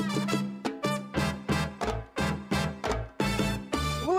[0.00, 0.47] Well,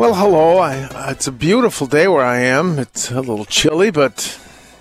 [0.00, 0.56] Well, hello.
[0.56, 2.78] I, uh, it's a beautiful day where I am.
[2.78, 4.40] It's a little chilly, but.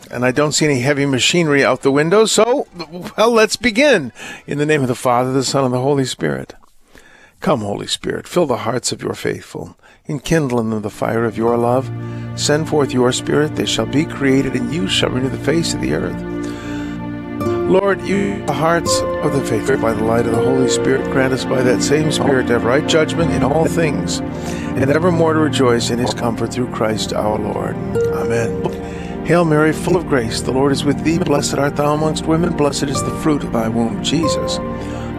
[0.09, 2.67] And I don't see any heavy machinery out the window, so,
[3.17, 4.13] well, let's begin.
[4.47, 6.55] In the name of the Father, the Son, and the Holy Spirit.
[7.41, 11.37] Come, Holy Spirit, fill the hearts of your faithful, enkindle in them the fire of
[11.37, 11.91] your love.
[12.37, 15.81] Send forth your Spirit, they shall be created, and you shall renew the face of
[15.81, 16.38] the earth.
[17.69, 21.03] Lord, you the hearts of the faithful by the light of the Holy Spirit.
[21.11, 25.33] Grant us by that same Spirit to have right judgment in all things, and evermore
[25.33, 27.75] to rejoice in his comfort through Christ our Lord.
[27.75, 29.23] Amen.
[29.23, 31.19] Hail Mary, full of grace, the Lord is with thee.
[31.19, 34.57] Blessed art thou amongst women, blessed is the fruit of thy womb, Jesus.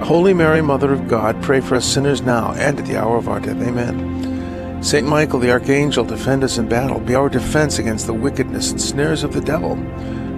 [0.04, 3.28] Holy Mary, Mother of God, pray for us sinners now and at the hour of
[3.28, 3.62] our death.
[3.62, 4.82] Amen.
[4.82, 6.98] Saint Michael the Archangel, defend us in battle.
[6.98, 9.76] Be our defense against the wickedness and snares of the devil.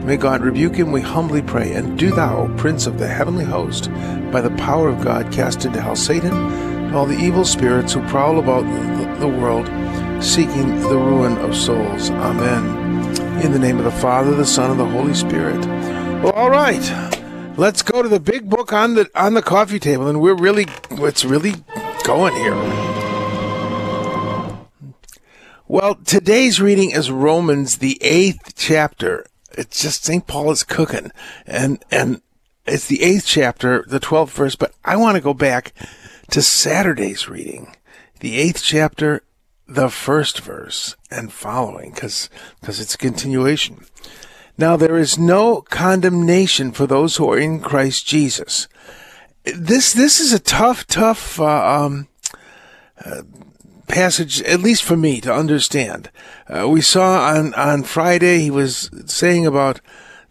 [0.04, 1.72] May God rebuke him, we humbly pray.
[1.74, 3.90] And do thou, Prince of the heavenly host,
[4.32, 6.32] by the power of God, cast into hell Satan
[6.92, 9.66] and all the evil spirits who prowl about the, the world,
[10.22, 12.10] seeking the ruin of souls.
[12.10, 13.42] Amen.
[13.42, 15.64] In the name of the Father, the Son, and the Holy Spirit.
[16.22, 17.12] Well, all right.
[17.56, 20.66] Let's go to the big book on the on the coffee table, and we're really
[20.90, 21.54] it's really
[22.04, 22.54] going here.
[25.68, 29.26] Well, today's reading is Romans, the eighth chapter.
[29.56, 30.26] It's just St.
[30.26, 31.10] Paul is cooking,
[31.46, 32.22] and and
[32.66, 34.56] it's the eighth chapter, the twelfth verse.
[34.56, 35.72] But I want to go back
[36.30, 37.76] to Saturday's reading,
[38.20, 39.22] the eighth chapter,
[39.66, 42.30] the first verse and following, because
[42.60, 43.84] because it's a continuation.
[44.58, 48.68] Now there is no condemnation for those who are in Christ Jesus.
[49.44, 52.08] This this is a tough, tough uh, um,
[53.04, 53.22] uh,
[53.92, 56.10] passage, at least for me to understand.
[56.48, 59.80] Uh, we saw on on Friday he was saying about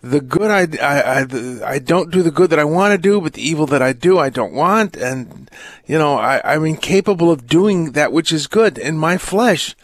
[0.02, 3.22] the good I, I, I, I don't do the good that I want to do,
[3.22, 5.50] but the evil that I do I don't want, and
[5.86, 9.76] you know I, I'm incapable of doing that which is good in my flesh.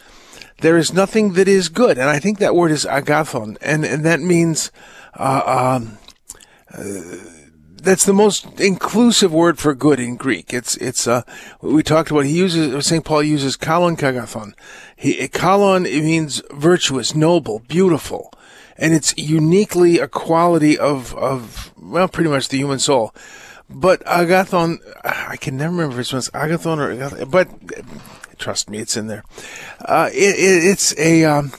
[0.60, 4.04] There is nothing that is good, and I think that word is agathon, and and
[4.04, 4.70] that means.
[5.14, 5.98] Uh, um,
[6.72, 7.37] uh,
[7.82, 10.52] that's the most inclusive word for good in Greek.
[10.52, 11.22] It's it's uh
[11.60, 12.24] we talked about.
[12.24, 14.54] He uses Saint Paul uses kalon kagathon.
[14.96, 18.32] He kalon it means virtuous, noble, beautiful,
[18.76, 23.14] and it's uniquely a quality of of well, pretty much the human soul.
[23.70, 27.48] But agathon, I can never remember if it's agathon or agathon, but
[28.38, 29.24] trust me, it's in there.
[29.80, 31.52] Uh, it, it, it's a um,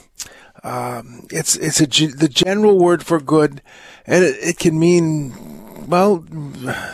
[0.64, 3.62] um, it's it's a the general word for good,
[4.06, 5.59] and it, it can mean
[5.90, 6.24] well,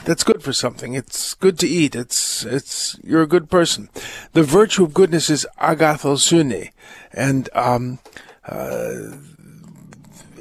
[0.04, 0.94] that's good for something.
[0.94, 1.94] It's good to eat.
[1.94, 3.90] It's it's you're a good person.
[4.32, 6.70] The virtue of goodness is agathosune,
[7.12, 7.98] and um,
[8.48, 9.18] uh,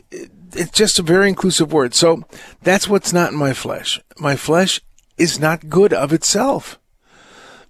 [0.10, 1.94] it, it's just a very inclusive word.
[1.94, 2.24] So
[2.64, 4.00] that's what's not in my flesh.
[4.20, 4.80] My flesh
[5.18, 6.80] is not good of itself.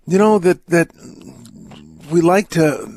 [0.06, 0.91] You know that that
[2.12, 2.94] we like to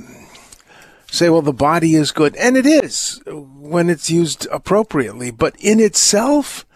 [1.10, 5.80] say, well, the body is good, and it is when it's used appropriately, but in
[5.80, 6.66] itself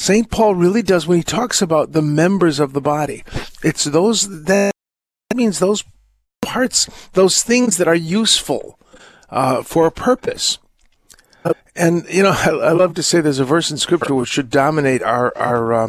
[0.00, 0.30] St.
[0.30, 3.22] Paul really does when he talks about the members of the body.
[3.62, 4.72] It's those that
[5.34, 5.84] means those
[6.40, 8.78] parts, those things that are useful
[9.28, 10.56] uh, for a purpose.
[11.76, 14.48] And you know, I, I, love to say there's a verse in Scripture which should
[14.48, 15.88] dominate our our uh,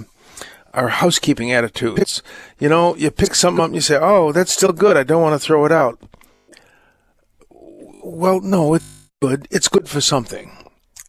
[0.74, 2.22] our housekeeping attitudes.
[2.60, 4.98] You know, you pick something up and you say, "Oh, that's still good.
[4.98, 5.98] I don't want to throw it out."
[8.04, 9.48] Well, no, it's good.
[9.50, 10.52] It's good for something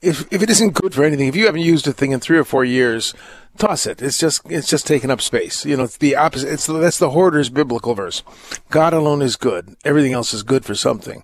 [0.03, 2.37] if if it isn't good for anything, if you haven't used a thing in three
[2.37, 3.15] or four years,
[3.57, 4.03] toss it.
[4.03, 5.65] It's just it's just taking up space.
[5.65, 6.53] You know, it's the opposite.
[6.53, 8.23] It's that's the hoarder's biblical verse.
[8.71, 9.77] God alone is good.
[9.85, 11.23] Everything else is good for something.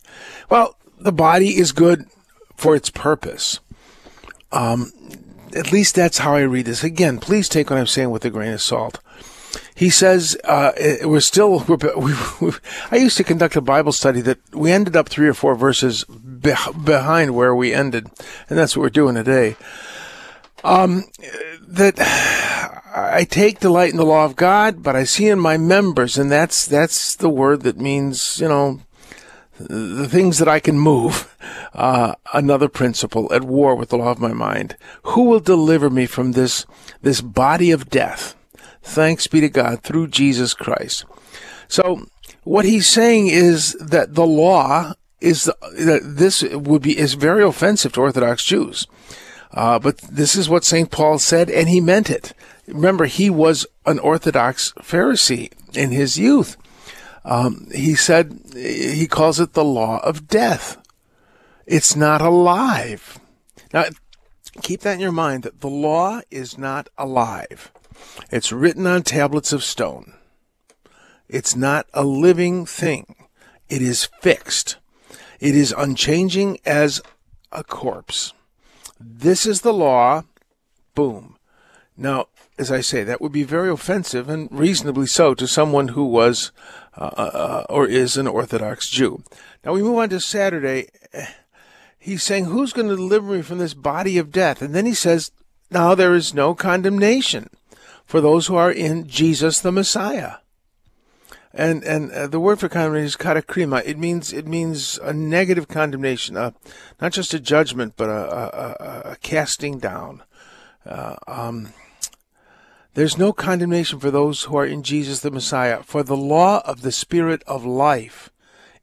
[0.48, 2.06] Well, the body is good
[2.56, 3.60] for its purpose.
[4.52, 4.92] Um,
[5.54, 6.84] at least that's how I read this.
[6.84, 9.00] Again, please take what I'm saying with a grain of salt.
[9.74, 10.72] He says uh,
[11.04, 11.64] we're still.
[11.66, 12.52] We're, we, we,
[12.90, 16.04] I used to conduct a Bible study that we ended up three or four verses
[16.40, 16.54] be-
[16.84, 18.08] behind where we ended,
[18.48, 19.56] and that's what we're doing today.
[20.64, 21.04] Um,
[21.66, 21.94] that
[22.94, 26.30] I take delight in the law of God, but I see in my members, and
[26.30, 28.80] that's that's the word that means you know
[29.58, 31.34] the things that I can move.
[31.74, 34.76] Uh, another principle at war with the law of my mind.
[35.02, 36.66] Who will deliver me from this,
[37.02, 38.34] this body of death?
[38.82, 41.04] Thanks be to God through Jesus Christ.
[41.68, 42.06] So
[42.42, 47.92] what he's saying is that the law is that this would be is very offensive
[47.92, 48.86] to Orthodox Jews.
[49.52, 50.90] Uh, but this is what St.
[50.90, 52.34] Paul said, and he meant it.
[52.66, 56.56] Remember, he was an Orthodox Pharisee in his youth.
[57.24, 60.76] Um, he said, he calls it the law of death.
[61.66, 63.18] It's not alive.
[63.72, 63.84] Now,
[64.62, 67.72] keep that in your mind that the law is not alive.
[68.30, 70.14] It's written on tablets of stone.
[71.28, 73.14] It's not a living thing.
[73.68, 74.77] It is fixed.
[75.40, 77.00] It is unchanging as
[77.52, 78.32] a corpse.
[78.98, 80.24] This is the law.
[80.94, 81.36] Boom.
[81.96, 82.26] Now,
[82.58, 86.50] as I say, that would be very offensive and reasonably so to someone who was
[86.96, 89.22] uh, uh, or is an Orthodox Jew.
[89.64, 90.88] Now we move on to Saturday.
[91.98, 94.62] He's saying, Who's going to deliver me from this body of death?
[94.62, 95.30] And then he says,
[95.70, 97.50] Now there is no condemnation
[98.04, 100.36] for those who are in Jesus the Messiah.
[101.54, 103.82] And and uh, the word for condemnation is katakrima.
[103.86, 106.50] It means it means a negative condemnation, uh,
[107.00, 110.22] not just a judgment, but a, a, a, casting down.
[110.84, 111.72] Uh, um,
[112.94, 116.82] there's no condemnation for those who are in Jesus the Messiah, for the law of
[116.82, 118.30] the Spirit of life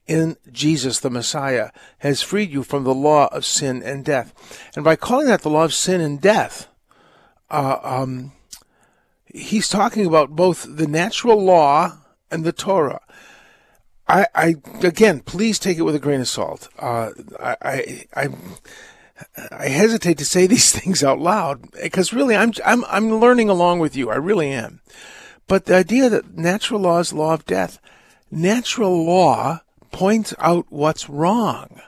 [0.07, 4.33] in Jesus the Messiah has freed you from the law of sin and death.
[4.75, 6.67] And by calling that the law of sin and death,
[7.49, 8.31] uh, um,
[9.25, 11.97] he's talking about both the natural law
[12.31, 13.01] and the Torah.
[14.07, 16.69] I, I again, please take it with a grain of salt.
[16.77, 18.27] Uh, I, I, I,
[19.51, 23.79] I hesitate to say these things out loud because really, I'm, I'm, I'm learning along
[23.79, 24.09] with you.
[24.09, 24.81] I really am.
[25.47, 27.79] But the idea that natural law is law of death,
[28.31, 29.61] natural law
[29.91, 31.81] points out what's wrong.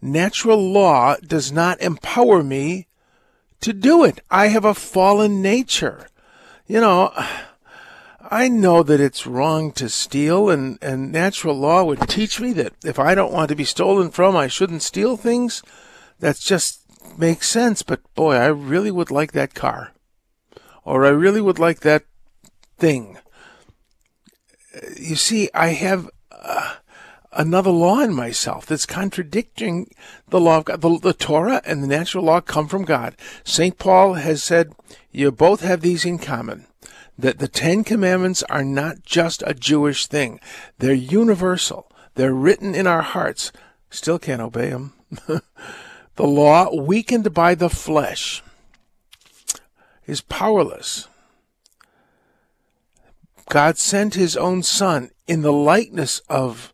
[0.00, 2.86] Natural law does not empower me
[3.60, 4.20] to do it.
[4.30, 6.08] I have a fallen nature.
[6.66, 7.12] You know,
[8.32, 12.74] I know that it's wrong to steal, and, and natural law would teach me that
[12.84, 15.64] if I don't want to be stolen from, I shouldn't steal things.
[16.20, 16.82] That just
[17.18, 19.92] makes sense, but boy, I really would like that car.
[20.84, 22.04] Or I really would like that
[22.78, 23.18] thing.
[24.96, 26.76] You see, I have uh,
[27.32, 29.90] another law in myself that's contradicting
[30.28, 30.82] the law of God.
[30.82, 33.16] The, the Torah and the natural law come from God.
[33.42, 33.76] St.
[33.76, 34.72] Paul has said,
[35.10, 36.66] you both have these in common
[37.20, 40.40] that the Ten Commandments are not just a Jewish thing.
[40.78, 41.90] They're universal.
[42.14, 43.52] They're written in our hearts.
[43.90, 44.94] Still can't obey them.
[45.26, 45.42] the
[46.26, 48.42] law, weakened by the flesh,
[50.06, 51.08] is powerless.
[53.48, 56.72] God sent his own son in the likeness of,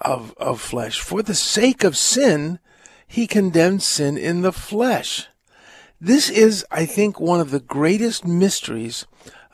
[0.00, 1.00] of, of flesh.
[1.00, 2.60] For the sake of sin,
[3.06, 5.28] he condemned sin in the flesh.
[6.00, 9.06] This is, I think, one of the greatest mysteries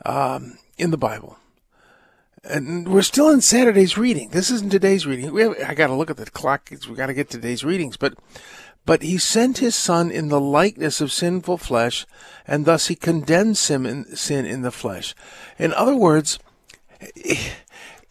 [0.05, 1.37] um, in the Bible.
[2.43, 4.29] And we're still in Saturday's reading.
[4.29, 5.33] This isn't today's reading.
[5.33, 6.69] We have, I got to look at the clock.
[6.87, 7.97] We got to get today's readings.
[7.97, 8.13] But,
[8.85, 12.05] but he sent his son in the likeness of sinful flesh,
[12.47, 15.15] and thus he condemns him in sin in the flesh.
[15.57, 16.37] In other words,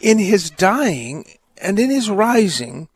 [0.00, 1.26] in his dying
[1.58, 2.88] and in his rising,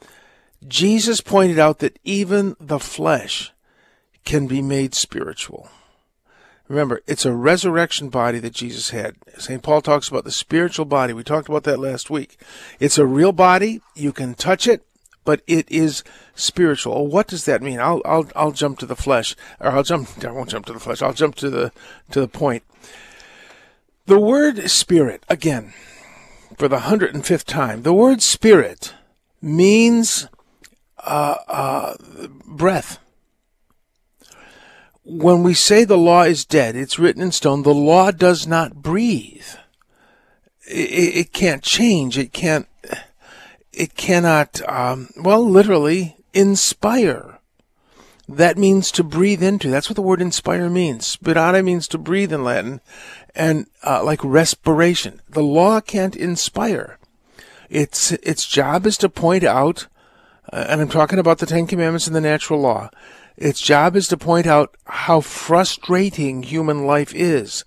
[0.67, 3.53] Jesus pointed out that even the flesh
[4.25, 5.71] can be made spiritual.
[6.69, 9.17] Remember, it's a resurrection body that Jesus had.
[9.39, 9.63] St.
[9.63, 11.15] Paul talks about the spiritual body.
[11.15, 12.39] We talked about that last week.
[12.79, 13.81] It's a real body.
[13.94, 14.84] You can touch it,
[15.25, 17.06] but it is spiritual.
[17.06, 17.81] What does that mean?
[17.81, 20.81] I'll, I'll, I'll jump to the flesh, or I'll jump, I won't jump to the
[20.81, 21.01] flesh.
[21.01, 21.72] I'll jump to the,
[22.10, 22.65] to the point.
[24.05, 25.72] The word spirit, again,
[26.58, 28.93] for the 105th time, the word spirit
[29.41, 30.29] means,
[30.98, 31.94] uh, uh,
[32.44, 32.98] breath
[35.08, 38.82] when we say the law is dead, it's written in stone, the law does not
[38.82, 39.46] breathe.
[40.67, 42.19] It, it can't change.
[42.19, 42.69] It can't,
[43.72, 47.38] it cannot, um, well, literally inspire.
[48.29, 49.70] That means to breathe into.
[49.70, 51.17] That's what the word inspire means.
[51.17, 52.82] Spirare means to breathe in Latin
[53.34, 55.22] and, uh, like respiration.
[55.27, 56.98] The law can't inspire.
[57.70, 59.86] Its, its job is to point out,
[60.53, 62.91] uh, and I'm talking about the Ten Commandments and the natural law
[63.39, 67.65] its job is to point out how frustrating human life is.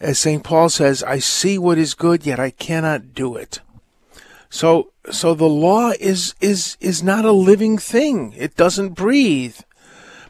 [0.00, 0.42] As St.
[0.42, 3.60] Paul says, I see what is good, yet I cannot do it.
[4.48, 8.32] So, so the law is, is, is not a living thing.
[8.36, 9.58] It doesn't breathe.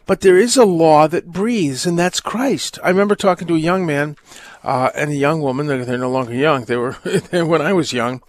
[0.05, 2.77] But there is a law that breathes, and that's Christ.
[2.83, 4.17] I remember talking to a young man
[4.61, 5.67] uh, and a young woman.
[5.67, 6.65] They're, they're no longer young.
[6.65, 6.91] They were
[7.31, 8.21] when I was young.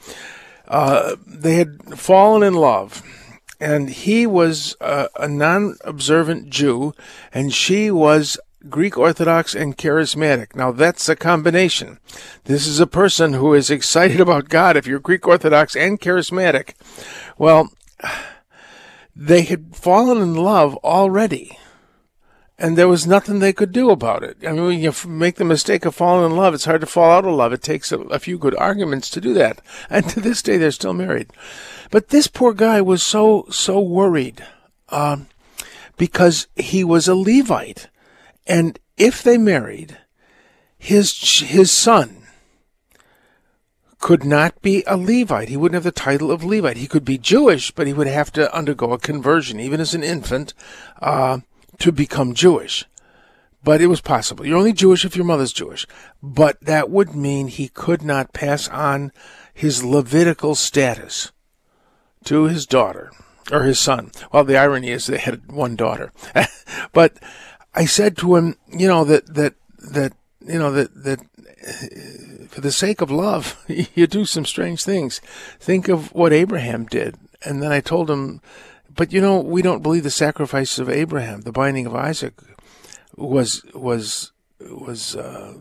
[0.69, 3.03] Uh, they had fallen in love,
[3.63, 6.95] and he was a, a non-observant Jew,
[7.33, 8.37] and she was
[8.69, 10.57] Greek Orthodox and charismatic.
[10.57, 12.01] Now that's a combination.
[12.45, 14.77] This is a person who is excited about God.
[14.77, 16.75] If you're Greek Orthodox and charismatic,
[17.39, 17.71] well,
[19.15, 21.57] they had fallen in love already.
[22.59, 24.37] And there was nothing they could do about it.
[24.47, 27.11] I mean, when you make the mistake of falling in love, it's hard to fall
[27.11, 27.53] out of love.
[27.53, 29.61] It takes a, a few good arguments to do that.
[29.91, 31.31] And to this day, they're still married.
[31.93, 34.43] But this poor guy was so, so worried,
[34.89, 35.27] um,
[35.99, 37.89] because he was a Levite.
[38.47, 39.99] And if they married,
[40.79, 42.23] his, his son
[43.99, 45.51] could not be a Levite.
[45.51, 46.79] He wouldn't have the title of Levite.
[46.79, 50.03] He could be Jewish, but he would have to undergo a conversion, even as an
[50.03, 50.55] infant,
[51.03, 51.41] uh,
[51.79, 52.87] to become Jewish.
[53.63, 54.47] But it was possible.
[54.47, 55.87] You're only Jewish if your mother's Jewish.
[56.23, 59.13] But that would mean he could not pass on
[59.53, 61.33] his Levitical status
[62.25, 63.11] to his daughter
[63.51, 64.11] or his son.
[64.33, 66.13] Well, the irony is they had one daughter.
[66.93, 67.19] but
[67.75, 69.55] I said to him, you know, that, that,
[69.91, 71.21] that, you know, that, that
[72.49, 75.21] for the sake of love, you do some strange things.
[75.59, 77.17] Think of what Abraham did.
[77.45, 78.41] And then I told him,
[78.95, 82.35] but you know, we don't believe the sacrifice of Abraham, the binding of Isaac,
[83.17, 85.55] was was was uh,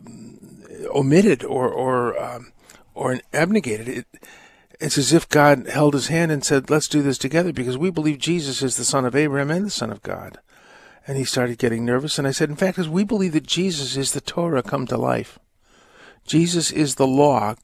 [0.93, 2.51] omitted or or um,
[2.93, 3.87] or abnegated.
[3.87, 4.05] It,
[4.81, 7.89] it's as if God held his hand and said, "Let's do this together," because we
[7.89, 10.39] believe Jesus is the son of Abraham and the son of God.
[11.07, 13.95] And he started getting nervous, and I said, "In fact, as we believe that Jesus
[13.95, 15.39] is the Torah come to life."
[16.25, 17.55] Jesus is the law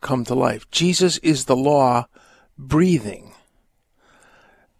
[0.00, 0.70] come to life.
[0.70, 2.06] Jesus is the law
[2.58, 3.32] breathing.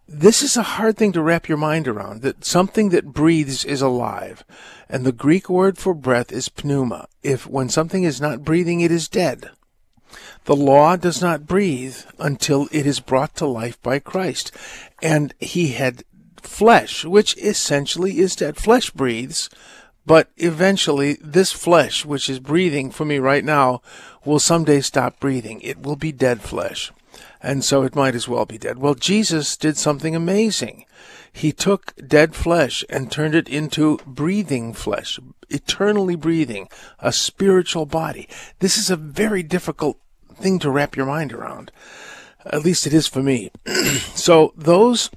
[0.06, 3.80] This is a hard thing to wrap your mind around, that something that breathes is
[3.80, 4.44] alive.
[4.88, 7.06] And the Greek word for breath is pneuma.
[7.22, 9.50] If when something is not breathing, it is dead.
[10.44, 14.52] The law does not breathe until it is brought to life by Christ.
[15.02, 16.04] And he had
[16.42, 18.56] flesh, which essentially is dead.
[18.56, 19.50] Flesh breathes,
[20.06, 23.82] but eventually, this flesh, which is breathing for me right now,
[24.24, 25.60] will someday stop breathing.
[25.60, 26.90] It will be dead flesh.
[27.42, 28.78] And so it might as well be dead.
[28.78, 30.84] Well, Jesus did something amazing.
[31.32, 35.18] He took dead flesh and turned it into breathing flesh,
[35.50, 38.28] eternally breathing, a spiritual body.
[38.60, 39.98] This is a very difficult
[40.34, 41.70] thing to wrap your mind around.
[42.46, 43.50] At least it is for me.
[44.14, 45.10] so those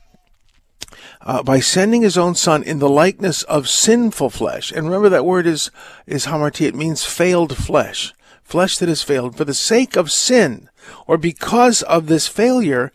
[1.22, 4.72] uh, by sending his own son in the likeness of sinful flesh.
[4.72, 5.72] And remember that word is,
[6.06, 6.68] is hamarti.
[6.68, 8.14] It means failed flesh.
[8.44, 9.38] Flesh that has failed.
[9.38, 10.70] For the sake of sin,
[11.08, 12.92] or because of this failure,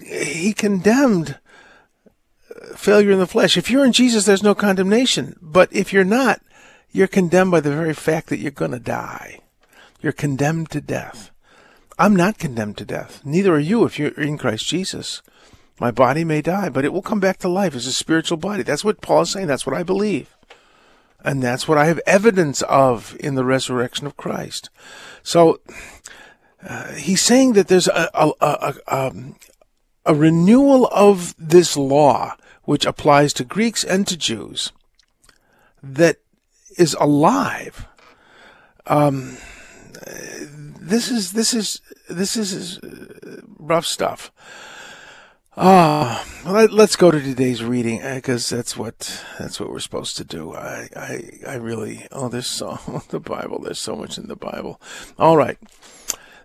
[0.00, 1.38] he condemned
[2.78, 3.56] failure in the flesh.
[3.56, 5.36] If you're in Jesus, there's no condemnation.
[5.40, 6.40] But if you're not,
[6.90, 9.40] you're condemned by the very fact that you're going to die.
[10.00, 11.30] You're condemned to death.
[11.98, 13.22] I'm not condemned to death.
[13.24, 15.22] Neither are you if you're in Christ Jesus.
[15.80, 18.62] My body may die, but it will come back to life as a spiritual body.
[18.62, 19.46] That's what Paul is saying.
[19.46, 20.34] That's what I believe.
[21.24, 24.70] And that's what I have evidence of in the resurrection of Christ.
[25.22, 25.60] So
[26.66, 29.36] uh, he's saying that there's a, a, a, a, um,
[30.04, 34.72] a renewal of this law, which applies to Greeks and to Jews,
[35.82, 36.18] that
[36.76, 37.86] is alive.
[38.86, 39.38] Um,
[40.80, 44.30] this is this is this is uh, rough stuff.
[45.58, 50.18] Ah, let, us go to today's reading because uh, that's what that's what we're supposed
[50.18, 50.54] to do.
[50.54, 53.60] I, I I really oh, there's so the Bible.
[53.60, 54.80] There's so much in the Bible.
[55.18, 55.56] All right,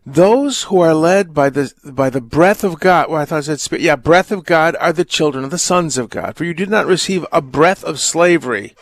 [0.06, 3.10] those who are led by the by the breath of God.
[3.10, 3.84] Well, I thought I said spirit.
[3.84, 6.36] Yeah, breath of God are the children of the sons of God.
[6.36, 8.76] For you did not receive a breath of slavery,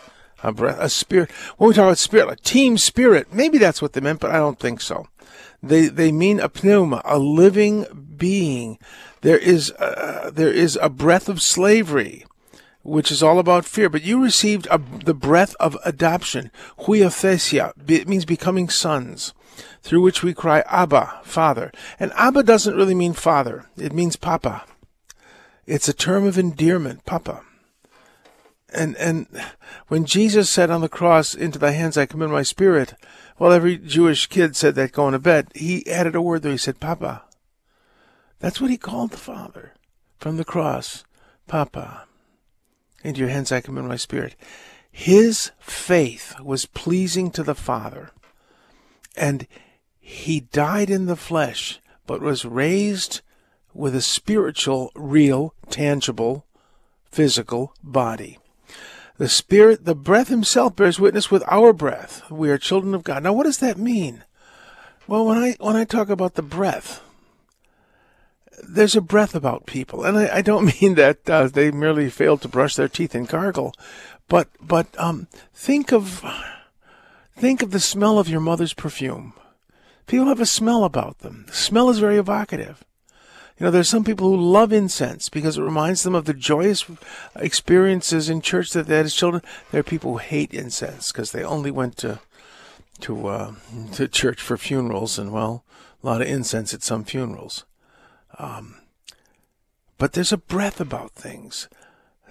[0.44, 1.32] a breath, a spirit.
[1.58, 4.38] When we talk about spirit, a team spirit, maybe that's what they meant, but I
[4.38, 5.08] don't think so.
[5.62, 7.86] They they mean a pneuma, a living
[8.18, 8.78] being
[9.22, 12.26] there is a, there is a breath of slavery,
[12.84, 13.90] which is all about fear.
[13.90, 17.74] But you received a, the breath of adoption, huiothesia.
[17.88, 19.34] It means becoming sons,
[19.82, 21.72] through which we cry Abba, Father.
[22.00, 24.66] And Abba doesn't really mean father; it means Papa.
[25.66, 27.42] It's a term of endearment, Papa.
[28.72, 29.28] And and
[29.88, 32.94] when Jesus said on the cross, "Into thy hands I commend my spirit,"
[33.38, 35.48] well, every Jewish kid said that going to bed.
[35.56, 36.52] He added a word there.
[36.52, 37.24] He said, "Papa."
[38.40, 39.74] That's what he called the Father
[40.18, 41.04] from the cross.
[41.48, 42.06] Papa,
[43.04, 44.36] into your hands I commend my spirit.
[44.92, 48.12] His faith was pleasing to the Father,
[49.16, 49.48] and
[50.00, 53.22] he died in the flesh, but was raised
[53.74, 56.46] with a spiritual, real, tangible,
[57.12, 58.38] physical body.
[59.18, 62.30] The Spirit, the breath Himself bears witness with our breath.
[62.32, 63.24] We are children of God.
[63.24, 64.24] Now, what does that mean?
[65.08, 67.02] Well, when I when I talk about the breath,
[68.64, 72.38] there's a breath about people, and I, I don't mean that uh, they merely fail
[72.38, 73.74] to brush their teeth and gargle,
[74.28, 76.24] but but um, think of
[77.36, 79.34] think of the smell of your mother's perfume.
[80.10, 81.46] People have a smell about them.
[81.48, 82.84] The smell is very evocative.
[83.60, 86.84] You know, there's some people who love incense because it reminds them of the joyous
[87.36, 89.44] experiences in church that they had as children.
[89.70, 92.20] There are people who hate incense because they only went to
[93.02, 93.54] to uh,
[93.94, 95.64] to church for funerals, and well,
[96.02, 97.66] a lot of incense at some funerals.
[98.40, 98.78] Um,
[100.00, 101.70] but there's a breath about things.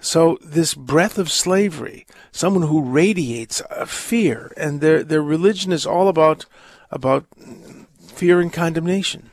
[0.01, 6.09] So this breath of slavery, someone who radiates fear, and their their religion is all
[6.09, 6.45] about
[6.91, 7.25] about
[8.07, 9.29] fear and condemnation.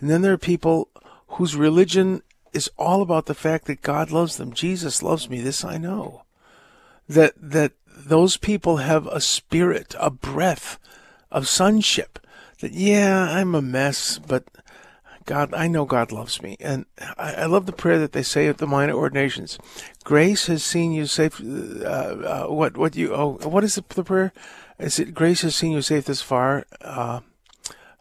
[0.00, 0.88] And then there are people
[1.28, 4.52] whose religion is all about the fact that God loves them.
[4.52, 5.40] Jesus loves me.
[5.40, 6.22] This I know.
[7.08, 10.78] That that those people have a spirit, a breath
[11.30, 12.18] of sonship.
[12.60, 14.44] That yeah, I'm a mess, but
[15.28, 16.86] God, I know God loves me, and
[17.18, 19.58] I, I love the prayer that they say at the minor ordinations.
[20.02, 21.38] Grace has seen you safe.
[21.38, 24.32] Uh, uh, what what you oh what is the, the prayer?
[24.78, 26.64] Is it grace has seen you safe this far?
[26.80, 27.20] Uh,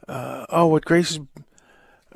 [0.08, 1.20] uh oh, what grace is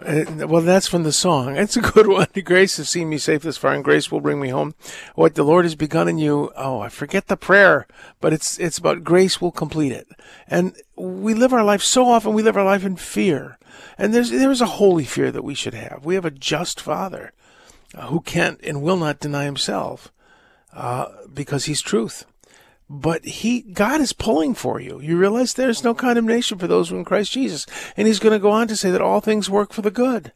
[0.06, 1.58] uh, well, that's from the song.
[1.62, 2.28] It's a good one.
[2.44, 4.74] Grace has seen me safe this far, and grace will bring me home.
[5.16, 6.52] What the Lord has begun in you.
[6.56, 7.88] Oh, I forget the prayer,
[8.20, 10.08] but it's it's about grace will complete it.
[10.48, 12.34] And we live our life so often.
[12.34, 13.58] We live our life in fear,
[13.98, 16.04] and there's there's a holy fear that we should have.
[16.04, 17.32] We have a just Father
[17.94, 20.12] uh, who can't and will not deny Himself
[20.74, 22.26] uh, because He's truth
[22.94, 25.00] but he God is pulling for you.
[25.00, 28.34] You realize there's no condemnation for those who are in Christ Jesus, and He's going
[28.34, 30.34] to go on to say that all things work for the good.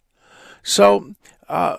[0.64, 1.16] So
[1.50, 1.76] uh,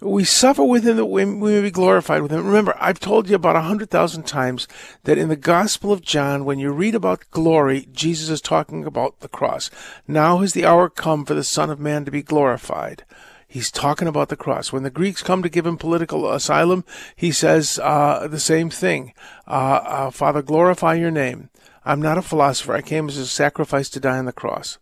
[0.00, 2.46] we suffer with Him that we may be glorified with Him.
[2.46, 4.66] Remember, I've told you about a hundred thousand times
[5.04, 9.20] that in the Gospel of John, when you read about glory, Jesus is talking about
[9.20, 9.70] the cross.
[10.08, 13.04] Now has the hour come for the Son of Man to be glorified.
[13.52, 14.72] He's talking about the cross.
[14.72, 19.12] When the Greeks come to give him political asylum, he says uh, the same thing.
[19.46, 21.50] Uh, uh, Father, glorify your name.
[21.84, 22.72] I'm not a philosopher.
[22.72, 24.78] I came as a sacrifice to die on the cross.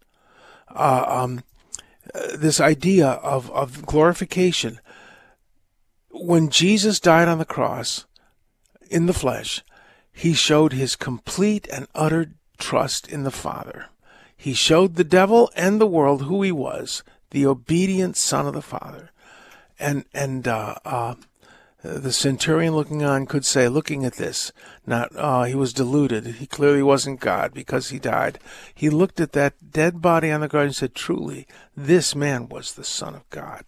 [0.69, 1.43] Uh, um,
[2.33, 4.79] this idea of, of glorification.
[6.13, 8.07] When Jesus died on the cross
[8.89, 9.65] in the flesh,
[10.13, 13.87] he showed his complete and utter trust in the Father.
[14.37, 18.63] He showed the devil and the world who he was, the obedient son of the
[18.63, 19.11] Father.
[19.79, 21.15] And, and, uh, uh,
[21.83, 24.53] the centurion looking on could say, looking at this,
[24.87, 26.27] not, uh, he was deluded.
[26.27, 28.39] He clearly wasn't God because he died.
[28.75, 32.75] He looked at that dead body on the ground and said, truly, this man was
[32.75, 33.65] the Son of God.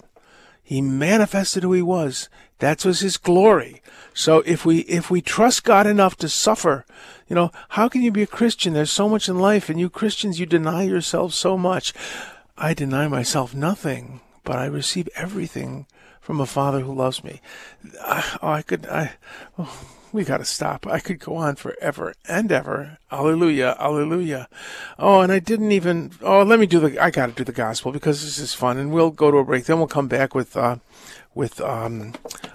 [0.62, 2.28] He manifested who he was.
[2.58, 3.82] That was his glory.
[4.14, 6.84] So if we, if we trust God enough to suffer,
[7.28, 8.74] you know, how can you be a Christian?
[8.74, 11.92] There's so much in life and you Christians, you deny yourselves so much.
[12.56, 15.86] I deny myself nothing, but I receive everything
[16.20, 17.40] from a Father who loves me.
[18.00, 19.12] I, oh, I could, I,
[19.58, 20.86] oh, we got to stop.
[20.86, 22.98] I could go on forever and ever.
[23.10, 24.48] Alleluia, alleluia.
[24.98, 26.12] Oh, and I didn't even.
[26.20, 27.02] Oh, let me do the.
[27.02, 29.44] I got to do the gospel because this is fun, and we'll go to a
[29.44, 29.64] break.
[29.64, 30.76] Then we'll come back with uh,
[31.34, 32.12] with um,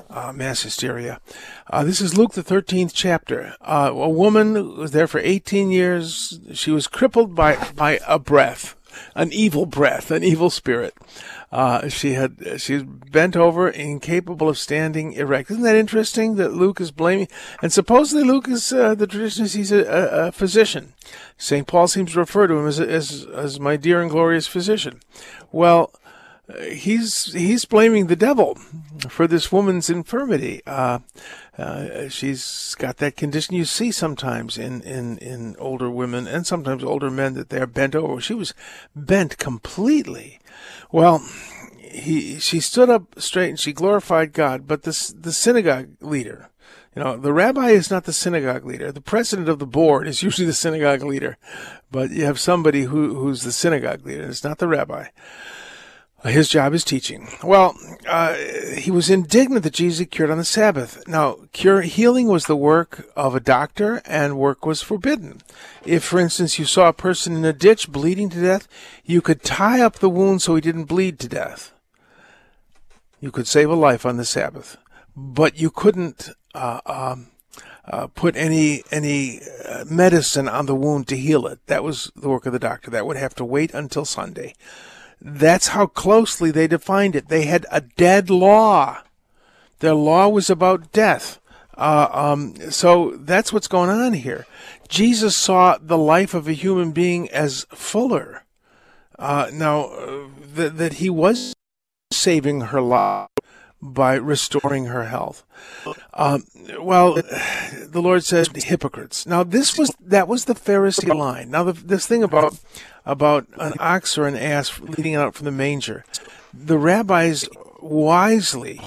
[0.10, 1.20] uh, mass hysteria.
[1.70, 3.56] Uh, this is Luke the thirteenth chapter.
[3.62, 6.40] Uh, a woman was there for eighteen years.
[6.54, 8.76] She was crippled by by a breath
[9.16, 10.94] an evil breath, an evil spirit.
[11.52, 15.50] Uh, she had she's bent over, incapable of standing erect.
[15.50, 17.30] Isn't that interesting that Luke is blaming?
[17.62, 20.94] And supposedly Luke is uh, the tradition is he's a, a, a physician.
[21.38, 25.00] Saint Paul seems to refer to him as, as as my dear and glorious physician.
[25.52, 25.94] Well,
[26.72, 28.56] he's he's blaming the devil
[29.10, 30.62] for this woman's infirmity.
[30.66, 31.00] Uh,
[31.58, 36.84] uh, she's got that condition you see sometimes in, in, in older women and sometimes
[36.84, 38.22] older men that they're bent over.
[38.22, 38.54] She was
[38.96, 40.40] bent completely.
[40.92, 41.28] Well,
[41.82, 46.50] he she stood up straight and she glorified God, but the the synagogue leader.
[46.96, 48.92] You know, the rabbi is not the synagogue leader.
[48.92, 51.38] The president of the board is usually the synagogue leader,
[51.92, 54.24] but you have somebody who, who's the synagogue leader.
[54.24, 55.10] It's not the rabbi.
[56.24, 57.30] His job is teaching.
[57.44, 57.78] Well,
[58.08, 58.34] uh,
[58.76, 61.08] he was indignant that Jesus cured on the Sabbath.
[61.08, 65.42] Now, cure healing was the work of a doctor, and work was forbidden.
[65.86, 68.68] If, for instance, you saw a person in a ditch bleeding to death,
[69.06, 71.72] you could tie up the wound so he didn't bleed to death.
[73.20, 74.78] You could save a life on the Sabbath,
[75.16, 77.28] but you couldn't uh, um,
[77.86, 81.60] uh, put any any uh, medicine on the wound to heal it.
[81.68, 82.92] That was the work of the doctor.
[82.92, 84.56] That would have to wait until Sunday.
[85.20, 87.30] That's how closely they defined it.
[87.30, 89.02] They had a dead law.
[89.80, 91.40] Their law was about death.
[91.76, 94.46] Uh, um, so that's what's going on here.
[94.90, 98.46] Jesus saw the life of a human being as fuller.
[99.20, 101.54] Uh, now, uh, that, that he was
[102.12, 103.30] saving her life
[103.82, 105.44] by restoring her health.
[106.14, 106.46] Um,
[106.80, 109.26] well, the Lord says hypocrites.
[109.28, 111.52] Now, this was that was the Pharisee line.
[111.52, 112.58] Now, the, this thing about
[113.08, 116.04] about an ox or an ass leading out from the manger,
[116.54, 117.48] the rabbis
[117.80, 118.82] wisely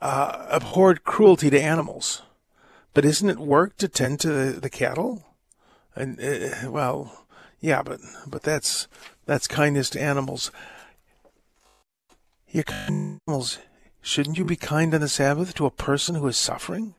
[0.00, 2.22] uh, abhorred cruelty to animals.
[2.94, 5.24] But isn't it work to tend to the, the cattle?
[5.96, 7.26] And uh, well,
[7.60, 8.86] yeah, but but that's
[9.24, 10.50] that's kindness to animals.
[12.54, 13.58] Animals,
[14.02, 16.94] shouldn't you be kind on the Sabbath to a person who is suffering?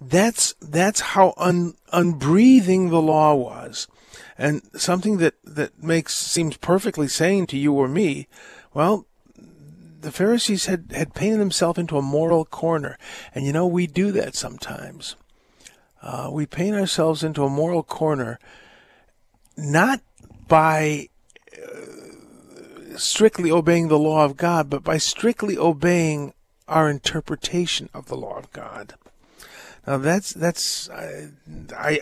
[0.00, 3.88] That's that's how un, unbreathing the law was,
[4.36, 8.26] and something that that makes seems perfectly sane to you or me.
[8.74, 9.06] Well,
[10.00, 12.98] the Pharisees had, had painted themselves into a moral corner.
[13.34, 15.16] And you know, we do that sometimes.
[16.02, 18.38] Uh, we paint ourselves into a moral corner
[19.56, 20.00] not
[20.48, 21.08] by
[21.52, 26.32] uh, strictly obeying the law of God, but by strictly obeying
[26.66, 28.94] our interpretation of the law of God.
[29.98, 31.30] That's that's I,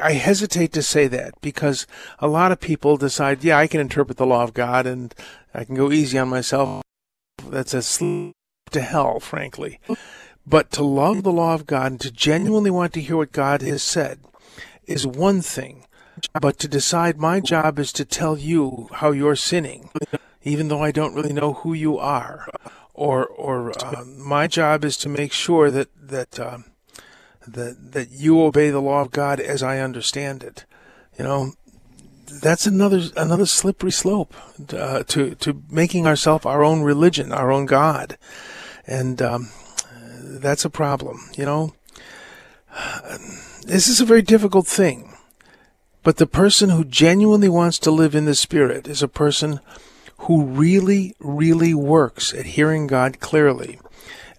[0.03, 1.87] I hesitate to say that because
[2.19, 5.15] a lot of people decide, yeah, I can interpret the law of God and
[5.55, 6.83] I can go easy on myself
[7.51, 8.35] that's a slip
[8.71, 9.81] to hell, frankly.
[10.47, 13.63] But to love the law of God and to genuinely want to hear what God
[13.63, 14.21] has said
[14.87, 15.85] is one thing.
[16.41, 19.91] But to decide my job is to tell you how you're sinning,
[20.43, 22.49] even though I don't really know who you are.
[22.95, 26.59] Or, or uh, my job is to make sure that that uh,
[27.55, 30.65] that that you obey the law of God as I understand it.
[31.19, 31.53] You know,
[32.31, 34.35] that's another another slippery slope
[34.73, 38.19] uh, to to making ourselves our own religion, our own God,
[38.87, 39.51] and um,
[40.21, 41.19] that's a problem.
[41.37, 41.75] You know,
[43.67, 45.15] this is a very difficult thing,
[46.03, 49.61] but the person who genuinely wants to live in the Spirit is a person
[50.23, 53.79] who really, really works at hearing God clearly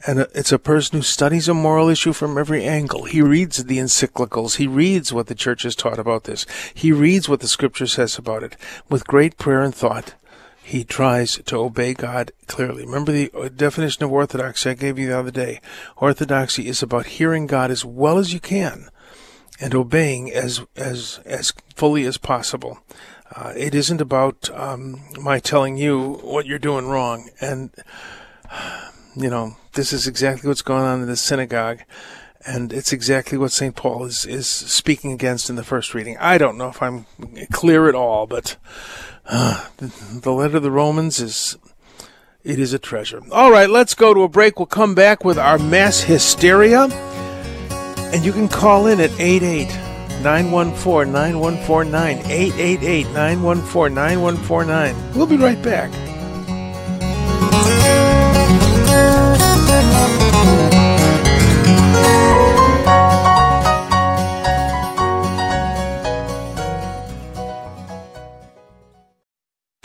[0.08, 3.04] and it's a person who studies a moral issue from every angle.
[3.04, 4.56] He reads the encyclicals.
[4.56, 6.46] He reads what the church has taught about this.
[6.74, 8.56] He reads what the scripture says about it.
[8.90, 10.16] With great prayer and thought,
[10.64, 12.86] he tries to obey God clearly.
[12.86, 15.62] Remember the uh, definition of orthodoxy I gave you the other day.
[15.98, 18.90] Orthodoxy is about hearing God as well as you can
[19.60, 22.80] and obeying as as as fully as possible.
[23.36, 27.72] Uh, it isn't about um, my telling you what you're doing wrong and
[29.15, 31.80] you know, this is exactly what's going on in the synagogue.
[32.45, 33.76] And it's exactly what St.
[33.76, 36.17] Paul is, is speaking against in the first reading.
[36.19, 37.06] I don't know if I'm
[37.52, 38.56] clear at all, but
[39.26, 39.88] uh, the,
[40.22, 41.58] the letter of the Romans is
[42.43, 43.22] it is a treasure.
[43.32, 44.58] All right, let's go to a break.
[44.58, 46.84] We'll come back with our mass hysteria.
[48.13, 49.67] And you can call in at 88
[50.24, 52.17] 914 9149.
[52.19, 55.13] 888 914 9149.
[55.13, 56.09] We'll be right back.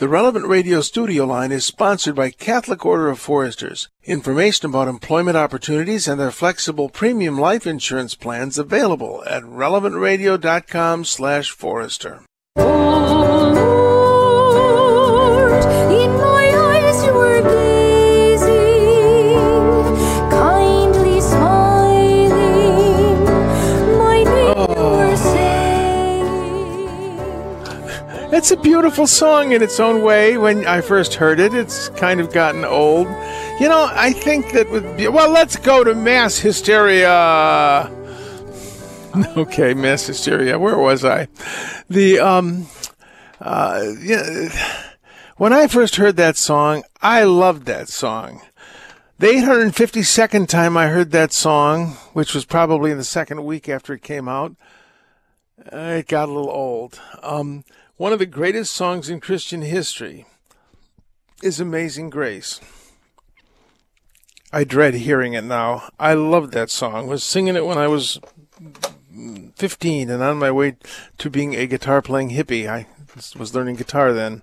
[0.05, 3.89] The Relevant Radio studio line is sponsored by Catholic Order of Foresters.
[4.05, 11.07] Information about employment opportunities and their flexible premium life insurance plans available at relevantradio.com
[28.37, 30.37] It's a beautiful song in its own way.
[30.37, 33.07] When I first heard it, it's kind of gotten old.
[33.61, 35.07] You know, I think that be.
[35.07, 37.93] Well, let's go to mass hysteria.
[39.37, 40.59] Okay, mass hysteria.
[40.59, 41.29] Where was I?
[41.89, 42.67] The um,
[43.41, 44.49] uh, yeah.
[45.37, 48.43] When I first heard that song, I loved that song.
[49.21, 53.95] The 852nd time I heard that song, which was probably in the second week after
[53.95, 54.57] it came out,
[55.57, 57.01] it got a little old.
[57.23, 57.63] Um,
[57.97, 60.27] one of the greatest songs in Christian history
[61.43, 62.61] is Amazing Grace.
[64.53, 65.89] I dread hearing it now.
[65.99, 66.95] I loved that song.
[66.95, 68.21] I was singing it when I was
[69.57, 70.77] 15 and on my way
[71.19, 72.69] to being a guitar playing hippie.
[72.69, 72.87] I
[73.39, 74.43] was learning guitar then.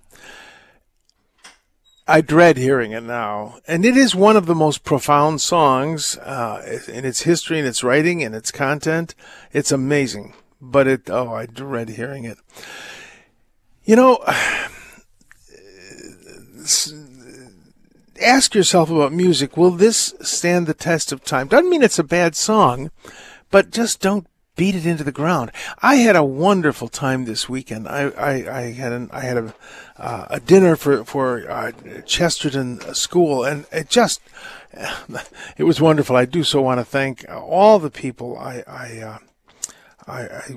[2.08, 3.58] I dread hearing it now.
[3.66, 7.84] And it is one of the most profound songs uh, in its history and its
[7.84, 9.14] writing and its content.
[9.52, 10.34] It's amazing.
[10.60, 12.38] But it, oh, I dread hearing it.
[13.84, 14.24] You know,
[18.22, 19.56] ask yourself about music.
[19.56, 21.48] Will this stand the test of time?
[21.48, 22.92] Doesn't mean it's a bad song,
[23.50, 25.50] but just don't beat it into the ground.
[25.80, 27.88] I had a wonderful time this weekend.
[27.88, 29.54] I, I, I had an, I had a,
[29.96, 31.72] uh, a dinner for, for, uh,
[32.04, 34.20] Chesterton School and it just,
[35.56, 36.14] it was wonderful.
[36.16, 39.18] I do so want to thank all the people I, I, uh,
[40.06, 40.54] I, I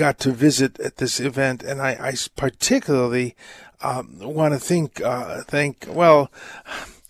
[0.00, 3.36] got to visit at this event, and I, I particularly
[3.82, 6.30] um, want to think, uh, thank, well,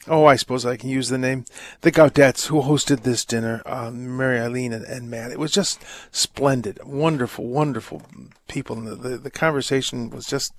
[0.08, 1.44] oh, I suppose I can use the name,
[1.82, 5.30] the Gaudettes who hosted this dinner, um, Mary Eileen and, and, Matt.
[5.30, 8.02] It was just splendid, wonderful, wonderful
[8.48, 8.76] people.
[8.76, 10.52] And the, the, the, conversation was just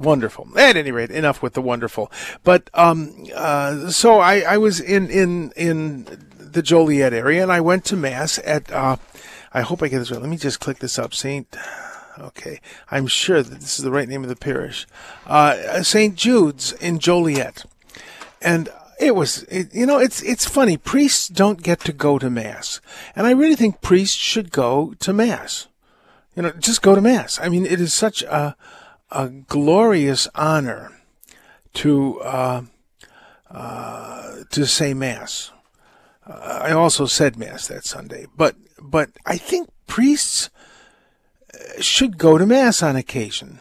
[0.00, 0.48] wonderful.
[0.56, 2.10] At any rate, enough with the wonderful.
[2.44, 6.04] But um, uh, so I, I was in, in, in
[6.38, 8.96] the Joliet area, and I went to Mass at, uh,
[9.52, 10.20] I hope I get this right.
[10.20, 11.14] Let me just click this up.
[11.14, 11.56] St.
[12.18, 14.86] Okay, I'm sure that this is the right name of the parish.
[15.26, 16.14] Uh, St.
[16.14, 17.64] Jude's in Joliet
[18.40, 22.30] and it was it, you know it's it's funny priests don't get to go to
[22.30, 22.80] mass
[23.14, 25.68] and i really think priests should go to mass
[26.34, 28.56] you know just go to mass i mean it is such a
[29.10, 30.92] a glorious honor
[31.72, 32.62] to uh,
[33.50, 35.52] uh, to say mass
[36.26, 38.56] uh, i also said mass that sunday but
[38.90, 40.50] but i think priests
[41.54, 43.60] uh, should go to mass on occasion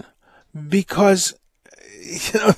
[0.69, 1.35] because
[2.05, 2.53] you know,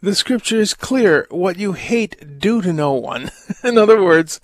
[0.00, 1.26] the scripture is clear.
[1.30, 3.30] What you hate, do to no one.
[3.64, 4.40] In other words,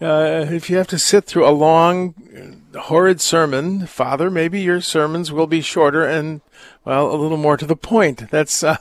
[0.00, 5.32] uh, if you have to sit through a long, horrid sermon, Father, maybe your sermons
[5.32, 6.42] will be shorter and,
[6.84, 8.30] well, a little more to the point.
[8.30, 8.78] That's, uh,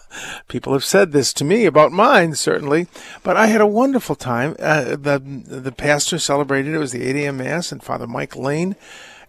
[0.47, 2.87] people have said this to me about mine, certainly.
[3.23, 4.55] But I had a wonderful time.
[4.59, 7.37] Uh, the, the pastor celebrated, it was the 8 a.m.
[7.37, 8.75] Mass, and Father Mike Lane.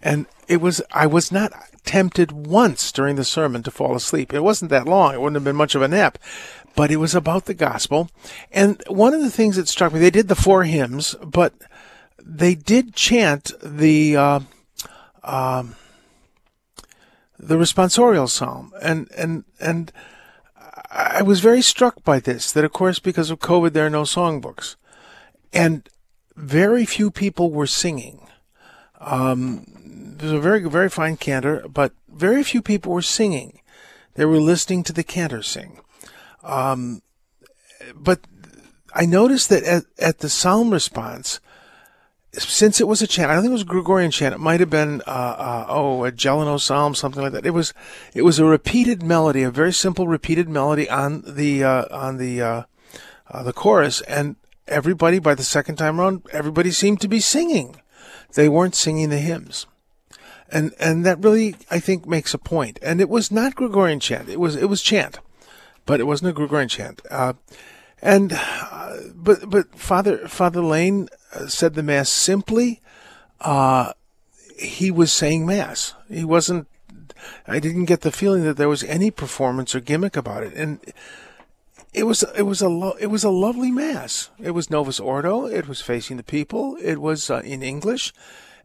[0.03, 1.53] And it was, I was not
[1.85, 4.33] tempted once during the sermon to fall asleep.
[4.33, 5.15] It wasn't that long.
[5.15, 6.19] It wouldn't have been much of a nap,
[6.75, 8.11] but it was about the gospel.
[8.51, 11.53] And one of the things that struck me, they did the four hymns, but
[12.19, 14.41] they did chant the, uh,
[15.25, 15.77] um,
[17.42, 18.72] the responsorial psalm.
[18.81, 19.92] And, and, and
[20.90, 24.02] I was very struck by this, that of course, because of COVID, there are no
[24.02, 24.76] songbooks.
[25.52, 25.88] And
[26.37, 28.28] very few people were singing.
[29.00, 29.66] Um,
[30.18, 33.61] there's a very very fine cantor, but very few people were singing.
[34.14, 35.81] They were listening to the cantor sing.
[36.42, 37.02] Um,
[37.94, 38.20] but
[38.94, 41.40] I noticed that at, at the psalm response,
[42.35, 44.35] since it was a chant, I think it was a Gregorian chant.
[44.35, 47.47] It might have been, uh, uh, oh, a Gelineau psalm, something like that.
[47.47, 47.75] It was,
[48.14, 52.40] it was a repeated melody, a very simple repeated melody on the, uh, on the,
[52.40, 52.62] uh,
[53.31, 57.77] uh, the chorus, and everybody by the second time around, everybody seemed to be singing.
[58.35, 59.66] They weren't singing the hymns
[60.53, 62.79] and and that really I think makes a point.
[62.83, 65.18] And it was not Gregorian chant; it was it was chant,
[65.87, 67.01] but it wasn't a Gregorian chant.
[67.11, 67.33] Uh,
[68.01, 68.38] and
[69.14, 71.09] but but Father Father Lane
[71.49, 72.81] said the mass simply.
[73.40, 73.92] Uh,
[74.59, 75.95] he was saying mass.
[76.09, 76.68] He wasn't.
[77.47, 80.81] I didn't get the feeling that there was any performance or gimmick about it, and
[81.92, 84.31] it was it was a lo- it was a lovely mass.
[84.40, 85.47] It was Novus Ordo.
[85.47, 86.77] It was facing the people.
[86.83, 88.12] It was uh, in English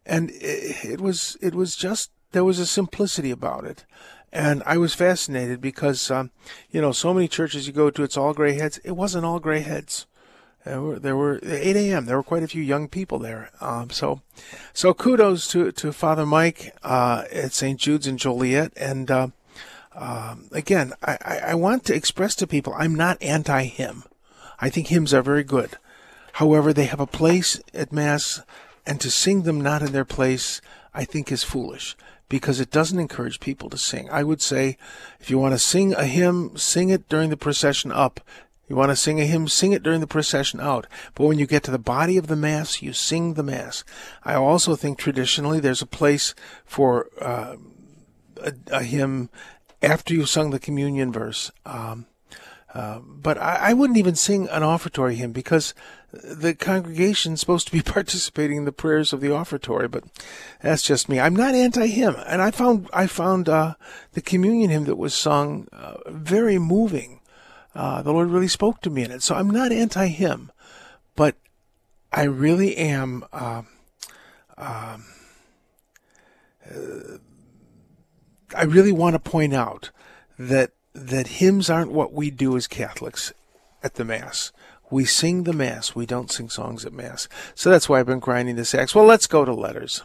[0.07, 3.85] and it, it was it was just there was a simplicity about it
[4.31, 6.31] and I was fascinated because, um,
[6.69, 8.77] you know, so many churches you go to, it's all gray heads.
[8.83, 10.05] It wasn't all gray heads.
[10.67, 12.05] There were, there were 8 a.m.
[12.05, 13.51] There were quite a few young people there.
[13.61, 14.21] Um, so,
[14.73, 17.79] so kudos to, to Father Mike, uh, at St.
[17.79, 18.73] Jude's in Joliet.
[18.75, 19.27] And, uh,
[19.95, 24.03] um, again, I, I want to express to people, I'm not anti-hymn.
[24.59, 25.77] I think hymns are very good.
[26.33, 28.41] However, they have a place at Mass
[28.85, 30.61] and to sing them not in their place,
[30.93, 31.95] I think is foolish
[32.29, 34.09] because it doesn't encourage people to sing.
[34.09, 34.77] I would say
[35.19, 38.19] if you want to sing a hymn, sing it during the procession up.
[38.67, 40.87] You want to sing a hymn, sing it during the procession out.
[41.15, 43.83] But when you get to the body of the Mass, you sing the Mass.
[44.23, 47.55] I also think traditionally there's a place for uh,
[48.41, 49.29] a, a, hymn
[49.81, 51.51] after you've sung the communion verse.
[51.65, 52.07] Um,
[52.73, 55.73] uh, but I, I, wouldn't even sing an offertory hymn because
[56.11, 60.03] the congregation's supposed to be participating in the prayers of the offertory, but
[60.61, 61.19] that's just me.
[61.19, 63.75] I'm not anti-hymn, and I found I found uh,
[64.13, 67.16] the communion hymn that was sung uh, very moving.
[67.75, 70.51] Uh, the Lord really spoke to me in it, so I'm not anti-hymn,
[71.15, 71.35] but
[72.11, 73.23] I really am.
[73.31, 73.67] Um,
[74.57, 75.05] um,
[76.65, 77.17] uh,
[78.55, 79.91] I really want to point out
[80.39, 83.33] that that hymns aren't what we do as Catholics
[83.83, 84.51] at the Mass.
[84.89, 85.93] We sing the Mass.
[85.95, 87.27] We don't sing songs at Mass.
[87.53, 88.95] So that's why I've been grinding this axe.
[88.95, 90.01] Well, let's go to letters.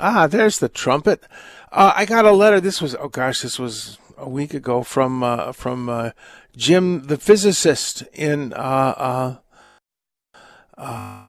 [0.00, 1.24] Ah, there's the trumpet.
[1.70, 2.60] Uh, I got a letter.
[2.60, 6.10] This was, oh gosh, this was a week ago from uh, from uh,
[6.56, 9.36] Jim, the physicist in uh,
[10.76, 11.26] uh,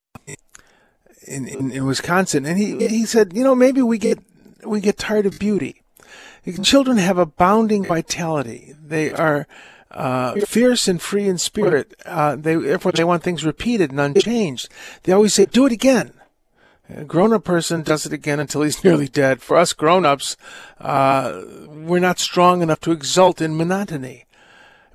[1.27, 4.19] in, in, in Wisconsin, and he he said, you know, maybe we get
[4.65, 5.81] we get tired of beauty.
[6.63, 8.73] Children have abounding vitality.
[8.81, 9.45] They are
[9.91, 11.93] uh, fierce and free in spirit.
[12.05, 14.69] Uh, they therefore they want things repeated and unchanged.
[15.03, 16.13] They always say, "Do it again."
[16.89, 19.41] A grown-up person does it again until he's nearly dead.
[19.41, 20.37] For us grown-ups,
[20.79, 24.25] uh, we're not strong enough to exult in monotony.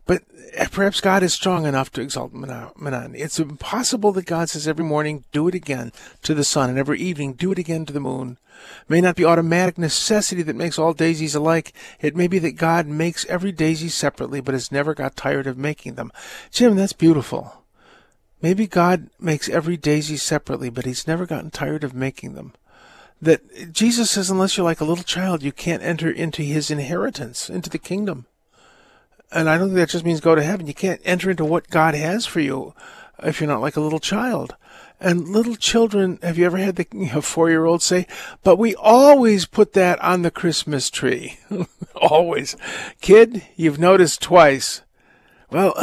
[0.07, 0.23] But
[0.71, 3.21] perhaps God is strong enough to exalt monotony.
[3.21, 7.01] It's impossible that God says every morning, do it again to the sun, and every
[7.01, 8.39] evening, do it again to the moon.
[8.83, 11.73] It may not be automatic necessity that makes all daisies alike.
[12.01, 15.57] It may be that God makes every daisy separately, but has never got tired of
[15.57, 16.13] making them.
[16.51, 17.64] Jim, that's beautiful.
[18.45, 22.53] Maybe God makes every daisy separately, but he's never gotten tired of making them.
[23.23, 27.49] That Jesus says, unless you're like a little child, you can't enter into his inheritance,
[27.49, 28.27] into the kingdom.
[29.33, 30.67] And I don't think that just means go to heaven.
[30.67, 32.75] You can't enter into what God has for you
[33.23, 34.57] if you're not like a little child.
[35.01, 38.07] And little children, have you ever had the you know, four year old say,
[38.43, 41.39] but we always put that on the Christmas tree?
[41.97, 42.59] always.
[43.01, 44.83] Kid, you've noticed twice.
[45.51, 45.75] Well,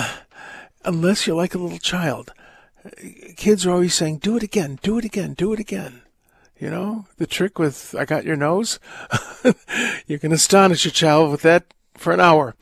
[0.86, 2.34] unless you're like a little child,
[3.36, 6.02] kids are always saying, do it again, do it again, do it again.
[6.60, 8.80] You know, the trick with I got your nose?
[10.06, 12.56] you can astonish a child with that for an hour.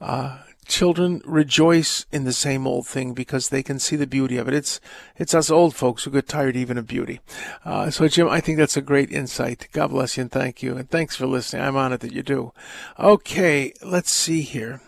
[0.00, 4.48] Uh, children rejoice in the same old thing because they can see the beauty of
[4.48, 4.54] it.
[4.54, 4.80] It's
[5.16, 7.20] it's us old folks who get tired even of beauty.
[7.64, 9.68] Uh, so Jim, I think that's a great insight.
[9.72, 11.62] God bless you and thank you, and thanks for listening.
[11.62, 12.52] I'm honored that you do.
[12.98, 14.80] Okay, let's see here.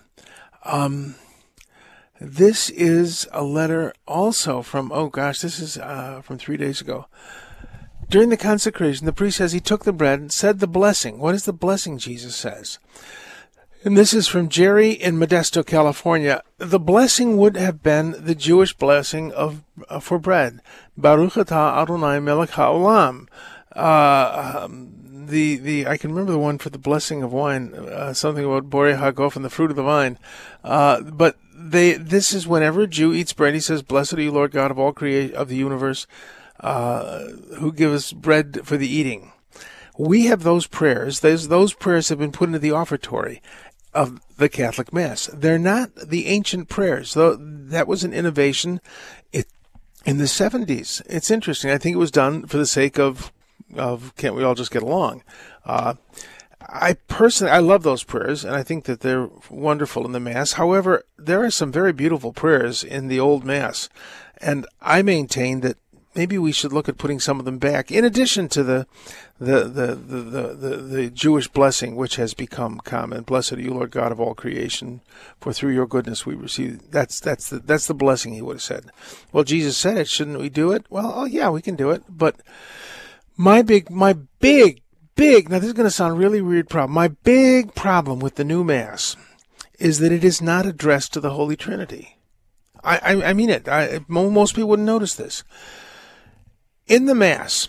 [0.64, 1.14] Um,
[2.20, 7.06] this is a letter also from oh gosh, this is uh, from three days ago.
[8.08, 11.18] During the consecration, the priest says he took the bread and said the blessing.
[11.18, 12.78] What is the blessing Jesus says?
[13.84, 16.42] And this is from Jerry in Modesto, California.
[16.58, 20.60] The blessing would have been the Jewish blessing of uh, for bread.
[20.96, 23.28] Baruch atah Adonai melech haolam.
[23.74, 28.12] Uh, um, the the I can remember the one for the blessing of wine, uh,
[28.12, 30.18] something about Borei Hagof and the fruit of the vine.
[30.64, 34.30] Uh, but they this is whenever a Jew eats bread, he says, "Blessed are you,
[34.30, 36.06] Lord God of all create of the universe,
[36.60, 37.24] uh,
[37.58, 39.32] who gives bread for the eating."
[39.98, 41.20] We have those prayers.
[41.20, 43.40] Those those prayers have been put into the offertory
[43.96, 45.28] of the Catholic Mass.
[45.32, 48.80] They're not the ancient prayers, though that was an innovation
[49.32, 49.46] it,
[50.04, 51.00] in the 70s.
[51.06, 51.70] It's interesting.
[51.70, 53.32] I think it was done for the sake of,
[53.74, 55.24] of can't we all just get along?
[55.64, 55.94] Uh,
[56.68, 60.52] I personally, I love those prayers, and I think that they're wonderful in the Mass.
[60.52, 63.88] However, there are some very beautiful prayers in the Old Mass,
[64.38, 65.76] and I maintain that
[66.16, 68.86] maybe we should look at putting some of them back, in addition to the
[69.38, 73.22] the the the the, the, the Jewish blessing which has become common.
[73.22, 75.02] Blessed are you, Lord God of all creation,
[75.40, 76.90] for through your goodness we receive.
[76.90, 78.86] That's that's the that's the blessing he would have said.
[79.32, 80.08] Well, Jesus said it.
[80.08, 80.86] Shouldn't we do it?
[80.90, 82.02] Well, oh yeah, we can do it.
[82.08, 82.36] But
[83.36, 84.80] my big my big
[85.16, 86.92] big now this is going to sound really weird problem.
[86.92, 89.16] My big problem with the new mass
[89.78, 92.18] is that it is not addressed to the Holy Trinity.
[92.84, 93.68] I I, I mean it.
[93.68, 95.42] I, most people wouldn't notice this.
[96.86, 97.66] In the Mass,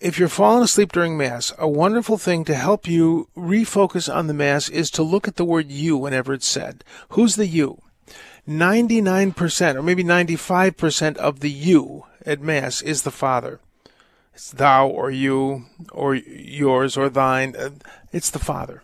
[0.00, 4.34] if you're falling asleep during Mass, a wonderful thing to help you refocus on the
[4.34, 6.82] Mass is to look at the word you whenever it's said.
[7.10, 7.82] Who's the you?
[8.48, 13.60] 99% or maybe 95% of the you at Mass is the Father.
[14.36, 17.56] It's thou or you or yours or thine.
[17.56, 17.70] Uh,
[18.12, 18.82] it's the Father.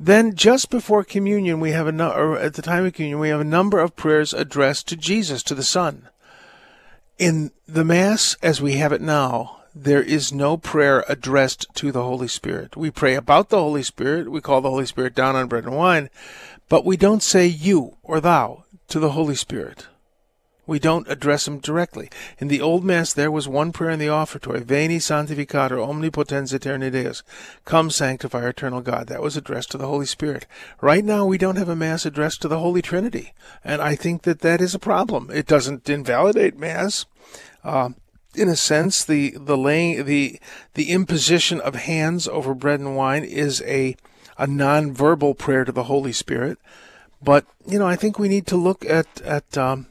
[0.00, 3.40] Then, just before communion, we have a or at the time of communion, we have
[3.40, 6.08] a number of prayers addressed to Jesus, to the Son.
[7.18, 12.02] In the Mass, as we have it now, there is no prayer addressed to the
[12.02, 12.76] Holy Spirit.
[12.76, 14.28] We pray about the Holy Spirit.
[14.28, 16.10] We call the Holy Spirit down on bread and wine,
[16.68, 19.86] but we don't say you or thou to the Holy Spirit.
[20.68, 22.10] We don't address him directly.
[22.38, 26.92] In the Old Mass, there was one prayer in the offertory, Veni Sanctificator Omnipotens Aeterne
[26.92, 27.22] Deus,
[27.64, 29.06] Come Sanctify Eternal God.
[29.06, 30.46] That was addressed to the Holy Spirit.
[30.82, 33.32] Right now, we don't have a Mass addressed to the Holy Trinity,
[33.64, 35.30] and I think that that is a problem.
[35.32, 37.06] It doesn't invalidate Mass.
[37.64, 37.90] Uh,
[38.34, 40.38] in a sense, the the laying the
[40.74, 43.96] the imposition of hands over bread and wine is a
[44.36, 46.58] a non-verbal prayer to the Holy Spirit.
[47.22, 49.86] But you know, I think we need to look at at um,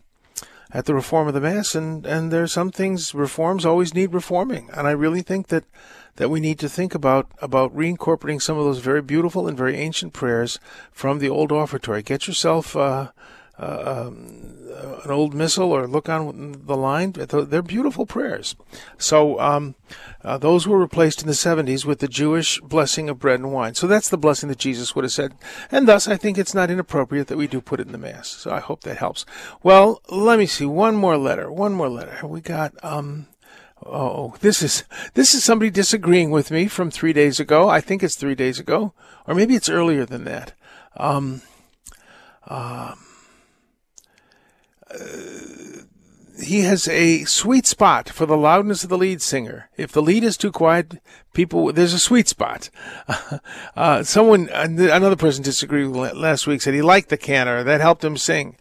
[0.74, 4.14] at the reform of the mass, and and there are some things reforms always need
[4.14, 5.64] reforming, and I really think that
[6.18, 9.78] that we need to think about about reincorporating some of those very beautiful and very
[9.78, 10.60] ancient prayers
[10.92, 12.04] from the old offertory.
[12.04, 12.76] Get yourself.
[12.76, 13.12] Uh,
[13.60, 14.58] uh, um,
[15.04, 17.14] an old missal or look on the line.
[17.14, 18.56] They're beautiful prayers.
[18.98, 19.76] So um,
[20.24, 23.76] uh, those were replaced in the 70s with the Jewish blessing of bread and wine.
[23.76, 25.34] So that's the blessing that Jesus would have said.
[25.72, 28.30] And thus, I think it's not inappropriate that we do put it in the Mass.
[28.30, 29.26] So I hope that helps.
[29.64, 30.66] Well, let me see.
[30.66, 31.52] One more letter.
[31.52, 32.26] One more letter.
[32.28, 32.74] We got.
[32.84, 33.28] Um,
[33.86, 37.70] Oh, this is this is somebody disagreeing with me from three days ago.
[37.70, 38.92] I think it's three days ago,
[39.28, 40.54] or maybe it's earlier than that.
[40.98, 41.44] Um,
[42.48, 42.98] um,
[46.42, 49.70] he has a sweet spot for the loudness of the lead singer.
[49.76, 51.02] If the lead is too quiet,
[51.34, 52.70] people there's a sweet spot.
[53.76, 58.18] Uh, someone, another person disagreed last week said he liked the cantor that helped him
[58.18, 58.58] sing.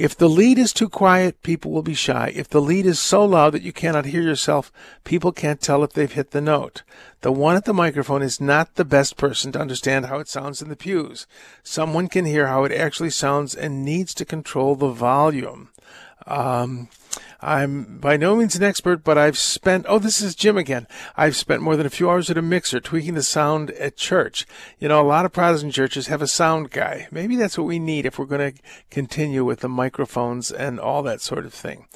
[0.00, 2.32] If the lead is too quiet, people will be shy.
[2.34, 4.72] If the lead is so loud that you cannot hear yourself,
[5.04, 6.84] people can't tell if they've hit the note.
[7.20, 10.62] The one at the microphone is not the best person to understand how it sounds
[10.62, 11.26] in the pews.
[11.62, 15.68] Someone can hear how it actually sounds and needs to control the volume.
[16.30, 16.88] Um,
[17.42, 20.86] I'm by no means an expert, but I've spent, oh, this is Jim again.
[21.16, 24.46] I've spent more than a few hours at a mixer tweaking the sound at church.
[24.78, 27.08] You know, a lot of Protestant churches have a sound guy.
[27.10, 28.60] Maybe that's what we need if we're going to
[28.90, 31.86] continue with the microphones and all that sort of thing.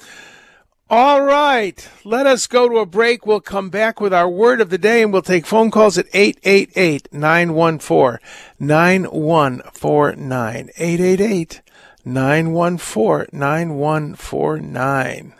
[0.87, 3.25] All right, let us go to a break.
[3.25, 6.05] We'll come back with our word of the day and we'll take phone calls at
[6.13, 8.19] 888 914
[8.59, 10.69] 9149.
[10.77, 11.61] 888
[12.05, 15.33] 914 9149.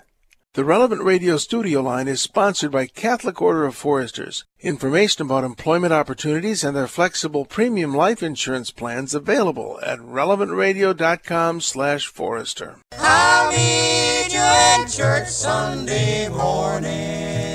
[0.55, 4.45] The Relevant Radio studio line is sponsored by Catholic Order of Foresters.
[4.61, 12.07] Information about employment opportunities and their flexible premium life insurance plans available at relevantradio.com slash
[12.07, 12.77] forester.
[12.93, 17.45] I'll meet you in church Sunday morning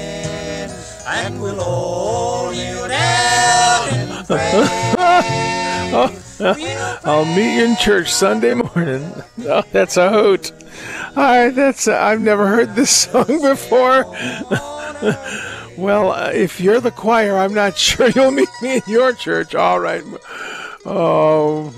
[1.11, 4.87] and we'll hold you down in prayer.
[7.05, 9.13] I'll meet you in church Sunday morning.
[9.43, 10.53] Oh, that's a hoot.
[11.17, 14.05] Right, that's uh, I've never heard this song before.
[15.77, 19.55] well, uh, if you're the choir, I'm not sure you'll meet me in your church.
[19.55, 20.05] All right.
[20.85, 21.73] Oh.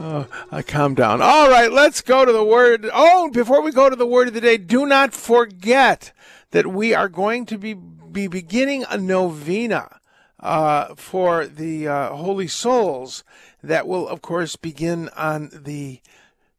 [0.00, 1.22] oh, I calm down.
[1.22, 2.90] All right, let's go to the word.
[2.92, 6.12] Oh, before we go to the word of the day, do not forget
[6.50, 10.00] that we are going to be be beginning a novena
[10.44, 13.24] uh, for the uh, Holy Souls
[13.62, 16.00] that will, of course, begin on the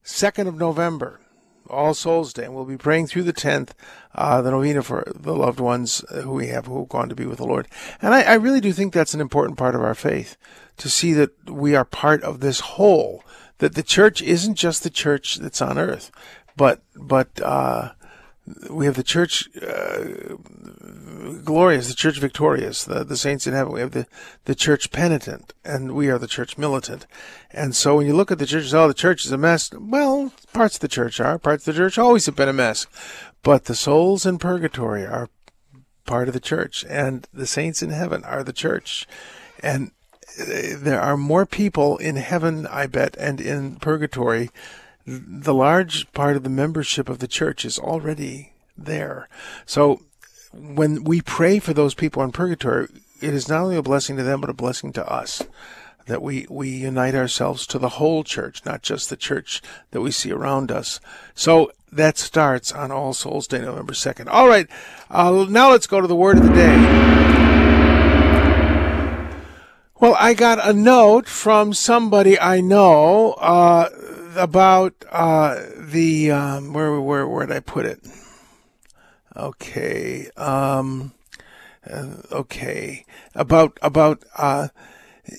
[0.04, 1.22] 2nd of November,
[1.70, 2.46] All Souls Day.
[2.46, 3.70] And we'll be praying through the 10th,
[4.16, 7.28] uh, the novena for the loved ones who we have who have gone to be
[7.28, 7.68] with the Lord.
[8.02, 10.36] And I, I really do think that's an important part of our faith
[10.78, 13.24] to see that we are part of this whole,
[13.60, 16.10] that the church isn't just the church that's on earth,
[16.58, 17.92] but, but, uh,
[18.70, 20.36] we have the church uh,
[21.44, 23.74] glorious, the church victorious, the, the saints in heaven.
[23.74, 24.06] We have the,
[24.46, 27.08] the church penitent, and we are the church militant.
[27.52, 29.72] And so when you look at the church, oh, the church is a mess.
[29.74, 31.40] Well, parts of the church are.
[31.40, 32.86] Parts of the church always have been a mess.
[33.42, 35.30] But the souls in purgatory are
[36.06, 39.08] part of the church, and the saints in heaven are the church.
[39.62, 39.92] And
[40.40, 44.52] uh, there are more people in heaven, I bet, and in purgatory
[45.06, 49.30] the large part of the membership of the church is already there.
[49.66, 50.02] So
[50.54, 52.88] when we pray for those people in purgatory,
[53.22, 55.44] it is not only a blessing to them, but a blessing to us.
[56.08, 60.12] That we, we unite ourselves to the whole church, not just the church that we
[60.12, 61.00] see around us.
[61.34, 64.28] So that starts on All Souls Day, November 2nd.
[64.30, 64.68] All right,
[65.10, 66.76] uh, now let's go to the word of the day.
[70.00, 73.90] Well, I got a note from somebody I know uh,
[74.36, 78.00] about uh, the um, where where where did I put it?
[79.36, 81.14] Okay, um,
[81.90, 84.70] uh, okay about about uh,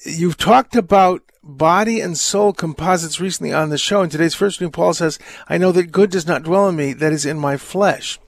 [0.05, 4.03] you've talked about body and soul composites recently on the show.
[4.03, 5.18] In today's first reading, Paul says,
[5.49, 8.18] "I know that good does not dwell in me; that is in my flesh."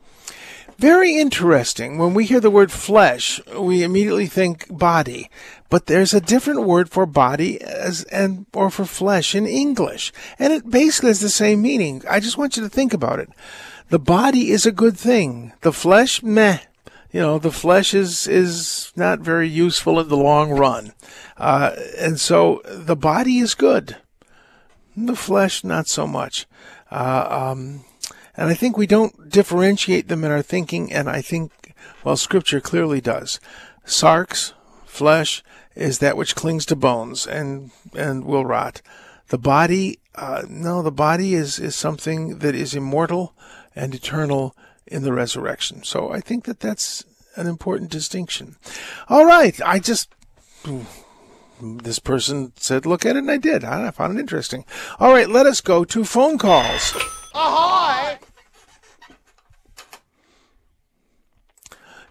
[0.79, 1.99] Very interesting.
[1.99, 5.29] When we hear the word flesh, we immediately think body,
[5.71, 10.53] but there's a different word for body as and or for flesh in English, and
[10.53, 12.03] it basically has the same meaning.
[12.09, 13.29] I just want you to think about it.
[13.91, 15.53] The body is a good thing.
[15.63, 16.61] The flesh, meh.
[17.11, 20.93] You know, the flesh is is not very useful in the long run,
[21.37, 23.97] uh, and so the body is good.
[24.97, 26.47] The flesh, not so much.
[26.91, 27.85] Uh, um,
[28.37, 32.61] and I think we don't differentiate them in our thinking, and I think, well, Scripture
[32.61, 33.41] clearly does.
[33.87, 34.53] Sarx,
[34.85, 35.43] flesh,
[35.79, 38.83] is that which clings to bones and, and will rot.
[39.29, 43.33] The body, uh, no, the body is, is something that is immortal
[43.77, 44.57] and eternal
[44.87, 45.85] in the resurrection.
[45.85, 47.05] So I think that that's
[47.37, 48.57] an important distinction.
[49.09, 50.13] All right, I just
[51.61, 53.65] this person said, look at it, and I did.
[53.65, 54.65] I found it interesting.
[54.99, 56.97] All right, let us go to phone calls.
[57.35, 58.19] Ahoy!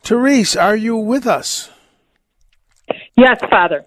[0.03, 1.69] Therese, are you with us?
[3.17, 3.85] Yes, Father.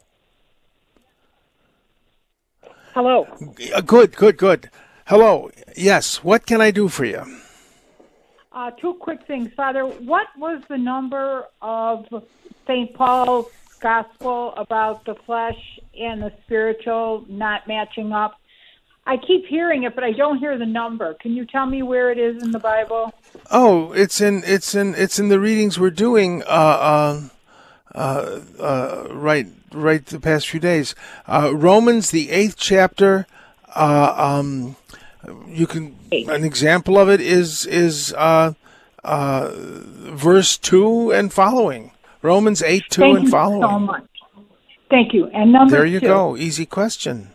[2.95, 3.29] Hello.
[3.75, 4.71] Uh, Good, good, good.
[5.07, 5.51] Hello.
[5.77, 7.23] Yes, what can I do for you?
[8.53, 9.85] Uh, two quick things, Father.
[9.85, 12.07] What was the number of
[12.67, 12.93] St.
[12.95, 13.47] Paul's
[13.81, 18.35] gospel about the flesh and the spiritual not matching up?
[19.07, 21.15] I keep hearing it, but I don't hear the number.
[21.15, 23.15] Can you tell me where it is in the Bible?
[23.51, 26.43] Oh, it's in it's in it's in the readings we're doing.
[26.43, 27.21] Uh, uh,
[27.95, 30.05] uh, uh, right, right.
[30.05, 30.95] The past few days,
[31.27, 33.27] uh, Romans, the eighth chapter.
[33.75, 34.77] Uh, um,
[35.47, 38.53] you can an example of it is is uh,
[39.05, 41.93] uh, verse two and following.
[42.23, 43.63] Romans eight two Thank and you following.
[43.63, 44.05] so much.
[44.91, 45.27] Thank you.
[45.29, 46.07] And number There you two.
[46.07, 46.37] go.
[46.37, 47.31] Easy question.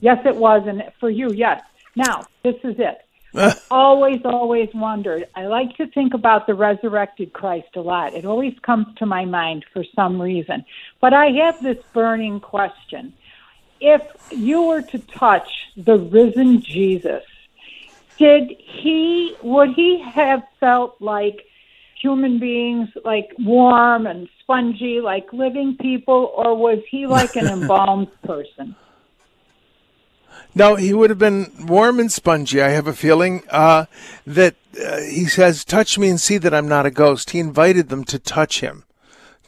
[0.00, 1.60] Yes, it was, and for you, yes.
[1.96, 2.98] Now, this is it.
[3.70, 5.26] always, always wondered.
[5.34, 8.14] I like to think about the resurrected Christ a lot.
[8.14, 10.64] It always comes to my mind for some reason.
[11.00, 13.12] But I have this burning question.
[13.80, 17.22] If you were to touch the risen Jesus,
[18.16, 21.44] did he, would he have felt like
[22.00, 28.10] human beings, like warm and spongy, like living people, or was he like an embalmed
[28.22, 28.74] person?
[30.54, 32.60] No, he would have been warm and spongy.
[32.60, 33.86] I have a feeling uh,
[34.26, 37.88] that uh, he says, "Touch me and see that I'm not a ghost." He invited
[37.88, 38.84] them to touch him,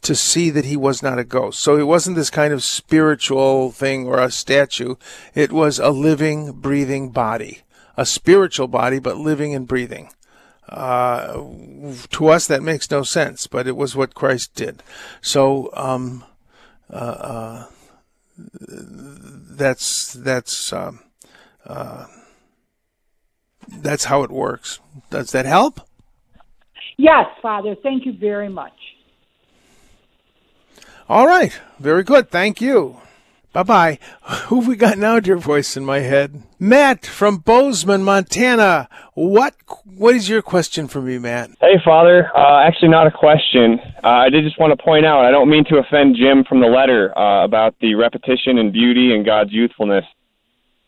[0.02, 1.60] to see that he was not a ghost.
[1.60, 4.96] So it wasn't this kind of spiritual thing or a statue.
[5.34, 7.62] It was a living, breathing body,
[7.96, 10.10] a spiritual body, but living and breathing.
[10.68, 11.42] Uh,
[12.10, 14.82] to us, that makes no sense, but it was what Christ did.
[15.20, 15.70] So.
[15.74, 16.24] Um,
[18.60, 21.00] that's that's um,
[21.66, 22.06] uh,
[23.68, 24.80] that's how it works.
[25.10, 25.80] Does that help?
[26.96, 27.74] Yes, Father.
[27.82, 28.72] Thank you very much.
[31.08, 32.30] All right, very good.
[32.30, 33.00] Thank you.
[33.52, 33.98] Bye bye.
[34.46, 36.44] Who have we got now, dear voice in my head?
[36.60, 38.88] Matt from Bozeman, Montana.
[39.14, 41.50] What what is your question for me, Matt?
[41.60, 42.30] Hey, Father.
[42.32, 43.80] Uh, actually, not a question.
[44.04, 46.60] Uh, I did just want to point out I don't mean to offend Jim from
[46.60, 50.04] the letter uh, about the repetition and beauty and God's youthfulness,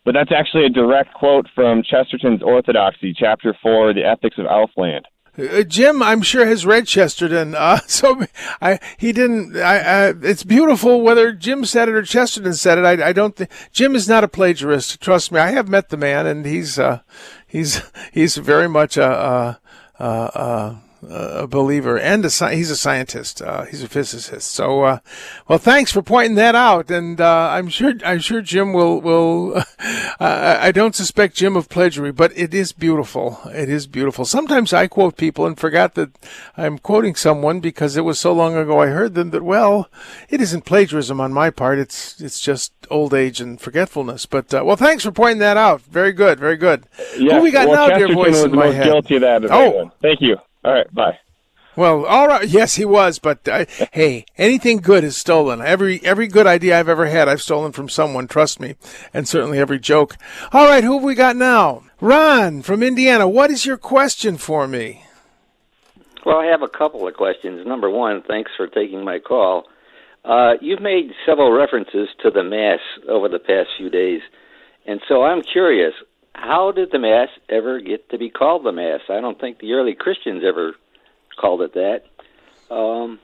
[0.05, 5.01] but that's actually a direct quote from Chesterton's Orthodoxy, Chapter 4, The Ethics of Elfland.
[5.37, 8.25] Uh, Jim, I'm sure has read Chesterton, uh, so
[8.61, 9.57] I he didn't.
[9.57, 12.85] I, I, it's beautiful whether Jim said it or Chesterton said it.
[12.85, 15.01] I, I don't think Jim is not a plagiarist.
[15.01, 16.99] Trust me, I have met the man, and he's uh,
[17.47, 17.81] he's
[18.11, 19.59] he's very much a.
[19.99, 23.41] a, a, a believer and a sci- he's a scientist.
[23.41, 24.51] Uh, he's a physicist.
[24.51, 24.99] So, uh,
[25.47, 26.89] well, thanks for pointing that out.
[26.91, 29.63] And uh, I'm sure I'm sure Jim will will.
[30.19, 33.39] I don't suspect Jim of plagiarism, but it is beautiful.
[33.45, 34.25] It is beautiful.
[34.25, 36.11] Sometimes I quote people and forgot that
[36.57, 39.89] I'm quoting someone because it was so long ago I heard them that well,
[40.29, 41.79] it isn't plagiarism on my part.
[41.79, 44.25] It's it's just old age and forgetfulness.
[44.25, 45.81] But uh, well, thanks for pointing that out.
[45.81, 46.39] Very good.
[46.39, 46.85] Very good.
[47.17, 48.85] Yeah, Who we got well, now, dear voice was in my most head?
[48.85, 49.43] guilty of that.
[49.45, 49.61] Of Oh.
[49.61, 49.91] anyone.
[50.01, 50.37] Thank you.
[50.63, 51.17] All right, bye.
[51.75, 52.47] Well, all right.
[52.47, 53.19] Yes, he was.
[53.19, 55.61] But uh, hey, anything good is stolen.
[55.61, 58.27] Every every good idea I've ever had, I've stolen from someone.
[58.27, 58.75] Trust me,
[59.13, 60.15] and certainly every joke.
[60.51, 61.83] All right, who have we got now?
[61.99, 63.27] Ron from Indiana.
[63.27, 65.05] What is your question for me?
[66.25, 67.65] Well, I have a couple of questions.
[67.65, 69.65] Number one, thanks for taking my call.
[70.23, 74.21] Uh, you've made several references to the Mass over the past few days,
[74.85, 75.93] and so I'm curious
[76.43, 78.99] how did the Mass ever get to be called the Mass?
[79.09, 80.75] I don't think the early Christians ever
[81.37, 82.03] called it that.
[82.69, 83.19] Um,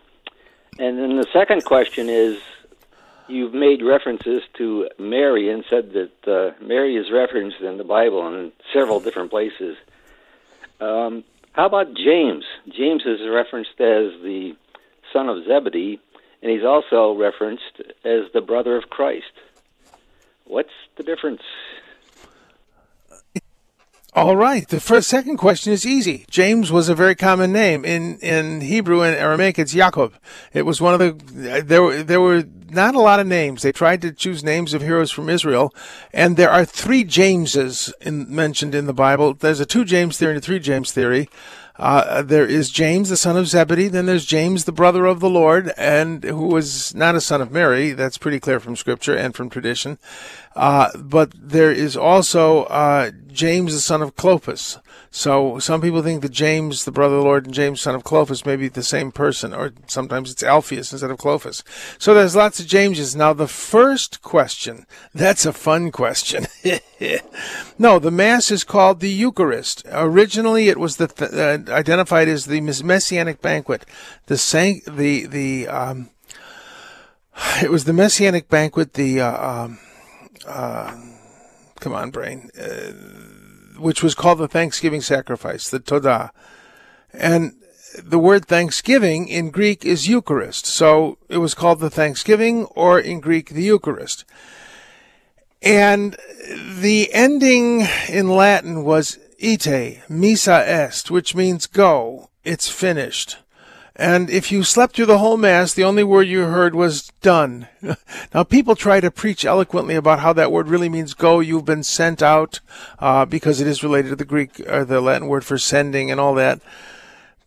[0.79, 2.39] and then the second question is
[3.27, 8.25] you've made references to Mary and said that uh, Mary is referenced in the Bible
[8.27, 9.75] in several different places.
[10.79, 12.45] Um, how about James?
[12.69, 14.55] James is referenced as the
[15.11, 15.99] son of Zebedee,
[16.41, 19.33] and he's also referenced as the brother of Christ.
[20.45, 21.41] What's the difference?
[24.13, 24.67] All right.
[24.67, 26.25] The first, second question is easy.
[26.31, 29.59] James was a very common name in in Hebrew and Aramaic.
[29.59, 30.13] It's Jacob.
[30.51, 33.61] It was one of the there were there were not a lot of names.
[33.61, 35.73] They tried to choose names of heroes from Israel,
[36.11, 39.35] and there are three Jameses in, mentioned in the Bible.
[39.35, 41.29] There's a two James theory and a three James theory.
[41.79, 43.87] Uh, there is James, the son of Zebedee.
[43.87, 47.53] Then there's James, the brother of the Lord, and who was not a son of
[47.53, 47.91] Mary.
[47.91, 49.97] That's pretty clear from Scripture and from tradition.
[50.59, 54.77] Uh, but there is also uh, James, the son of Clopas.
[55.09, 58.03] So some people think that James, the brother of the Lord, and James, son of
[58.03, 61.63] Clopas, may be the same person, or sometimes it's Alphaeus instead of Clopas.
[61.97, 63.15] So there's lots of Jameses.
[63.15, 66.47] Now, the first question, that's a fun question.
[67.79, 69.85] no, the Mass is called the Eucharist.
[69.89, 73.85] Originally, it was the th- uh, identified as the Messianic banquet.
[74.25, 76.09] The san- the the um,
[77.63, 78.95] it was the Messianic banquet.
[78.95, 79.79] The uh, um,
[80.47, 80.95] uh,
[81.79, 82.49] come on, brain.
[82.59, 82.93] Uh,
[83.79, 86.31] which was called the Thanksgiving sacrifice, the Todah.
[87.13, 87.53] And
[87.97, 90.65] the word Thanksgiving in Greek is Eucharist.
[90.65, 94.25] So it was called the Thanksgiving, or in Greek, the Eucharist.
[95.61, 96.15] And
[96.47, 103.37] the ending in Latin was ite, missa est, which means go, it's finished.
[103.99, 107.67] And if you slept through the whole Mass, the only word you heard was done.
[108.33, 111.83] now, people try to preach eloquently about how that word really means go, you've been
[111.83, 112.61] sent out,
[112.99, 116.17] uh, because it is related to the Greek or the Latin word for sending and
[116.17, 116.61] all that.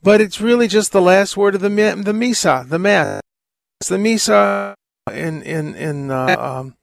[0.03, 3.23] But it's really just the last word of the, the Missa, the Mass.
[3.89, 4.75] The Missa
[5.11, 6.77] in, in, in, uh, um,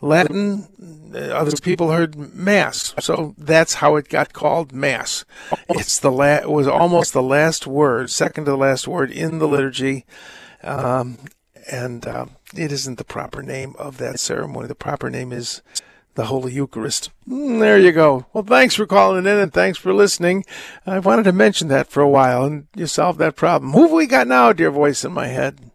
[0.00, 0.68] Latin,
[1.14, 5.24] other people heard mass, so that's how it got called mass.
[5.68, 9.38] It's the la- it was almost the last word, second to the last word in
[9.38, 10.06] the liturgy,
[10.62, 11.18] um,
[11.70, 12.26] and uh,
[12.56, 14.68] it isn't the proper name of that ceremony.
[14.68, 15.62] The proper name is
[16.14, 17.10] the Holy Eucharist.
[17.28, 18.26] Mm, there you go.
[18.32, 20.44] Well, thanks for calling in and thanks for listening.
[20.86, 23.72] I wanted to mention that for a while, and you solved that problem.
[23.72, 25.69] Who have we got now, dear voice in my head?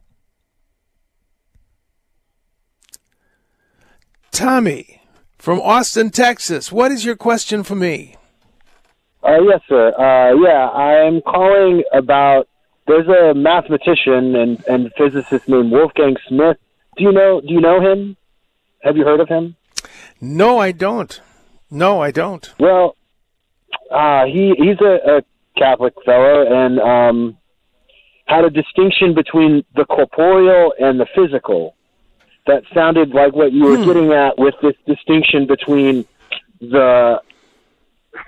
[4.35, 5.01] Tommy
[5.37, 6.69] from Austin, Texas.
[6.69, 8.17] What is your question for me?
[9.23, 9.93] Uh, yes, sir.
[9.97, 12.49] Uh, yeah, I'm calling about.
[12.85, 16.57] There's a mathematician and, and physicist named Wolfgang Smith.
[16.97, 17.39] Do you know?
[17.39, 18.17] Do you know him?
[18.83, 19.55] Have you heard of him?
[20.19, 21.21] No, I don't.
[21.71, 22.53] No, I don't.
[22.59, 22.97] Well,
[23.89, 25.23] uh, he he's a, a
[25.57, 27.37] Catholic fellow and um,
[28.25, 31.75] had a distinction between the corporeal and the physical
[32.47, 33.85] that sounded like what you were hmm.
[33.85, 36.05] getting at with this distinction between
[36.61, 37.21] the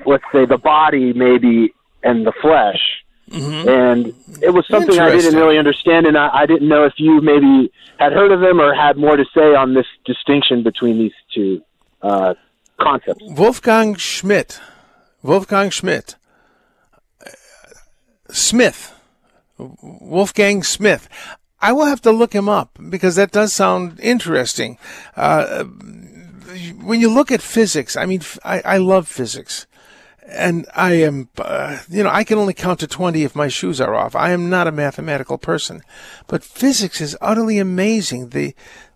[0.06, 3.04] let's say the body maybe and the flesh.
[3.30, 3.68] Mm-hmm.
[3.68, 4.06] and
[4.42, 7.70] it was something i didn't really understand and I, I didn't know if you maybe
[8.00, 11.62] had heard of them or had more to say on this distinction between these two
[12.02, 12.36] uh,
[12.80, 13.24] concepts.
[13.28, 14.62] Wolfgang schmidt.
[15.24, 16.16] Wolfgang schmidt.
[18.30, 18.94] Smith.
[19.58, 21.10] Wolfgang smith
[21.60, 24.78] I will have to look him up because that does sound interesting.
[25.16, 25.64] Uh,
[26.82, 29.66] when you look at physics, I mean, I, I love physics.
[30.30, 33.80] And I am, uh, you know, I can only count to 20 if my shoes
[33.80, 34.14] are off.
[34.16, 35.82] I am not a mathematical person.
[36.28, 38.30] But physics is utterly amazing.
[38.30, 38.54] The,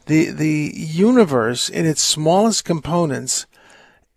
[0.07, 3.47] the, the universe in its smallest components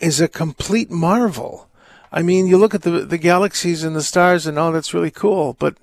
[0.01, 1.69] is a complete marvel.
[2.13, 5.13] I mean, you look at the, the galaxies and the stars and oh, that's really
[5.13, 5.55] cool.
[5.55, 5.77] But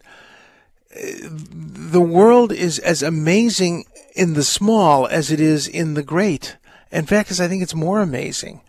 [0.94, 3.86] the world is as amazing
[4.16, 6.58] in the small as it is in the great.
[6.92, 8.62] In fact, I think it's more amazing.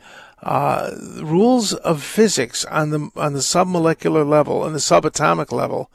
[0.42, 5.90] Uh, rules of physics on the on the submolecular level and the subatomic level,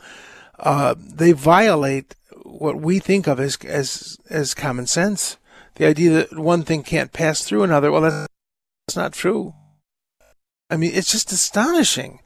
[0.60, 5.38] uh, they violate what we think of as as as common sense.
[5.76, 9.54] The idea that one thing can't pass through another, well, that's not true.
[10.70, 12.20] I mean, it's just astonishing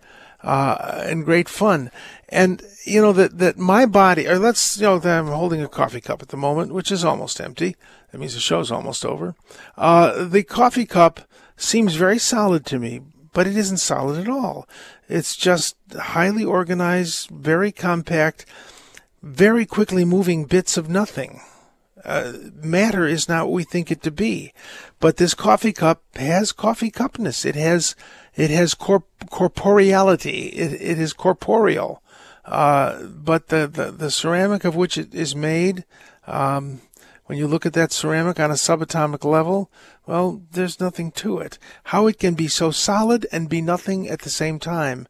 [0.43, 1.91] uh, and great fun.
[2.31, 5.67] And you know that that my body, or let's you know that I'm holding a
[5.67, 7.75] coffee cup at the moment, which is almost empty.
[8.11, 9.35] That means the show's almost over.
[9.77, 11.21] Uh, the coffee cup
[11.57, 13.01] seems very solid to me,
[13.33, 14.67] but it isn't solid at all.
[15.09, 18.45] It's just highly organized, very compact,
[19.21, 21.41] very quickly moving bits of nothing.
[22.03, 24.53] Uh, matter is not what we think it to be.
[24.99, 27.45] But this coffee cup has coffee cupness.
[27.45, 27.95] It has
[28.35, 30.51] it has corp- corporeality.
[30.53, 32.01] It, it is corporeal.
[32.45, 35.85] Uh, but the, the, the ceramic of which it is made,
[36.27, 36.81] um,
[37.25, 39.71] when you look at that ceramic on a subatomic level,
[40.05, 41.57] well, there's nothing to it.
[41.85, 45.07] How it can be so solid and be nothing at the same time,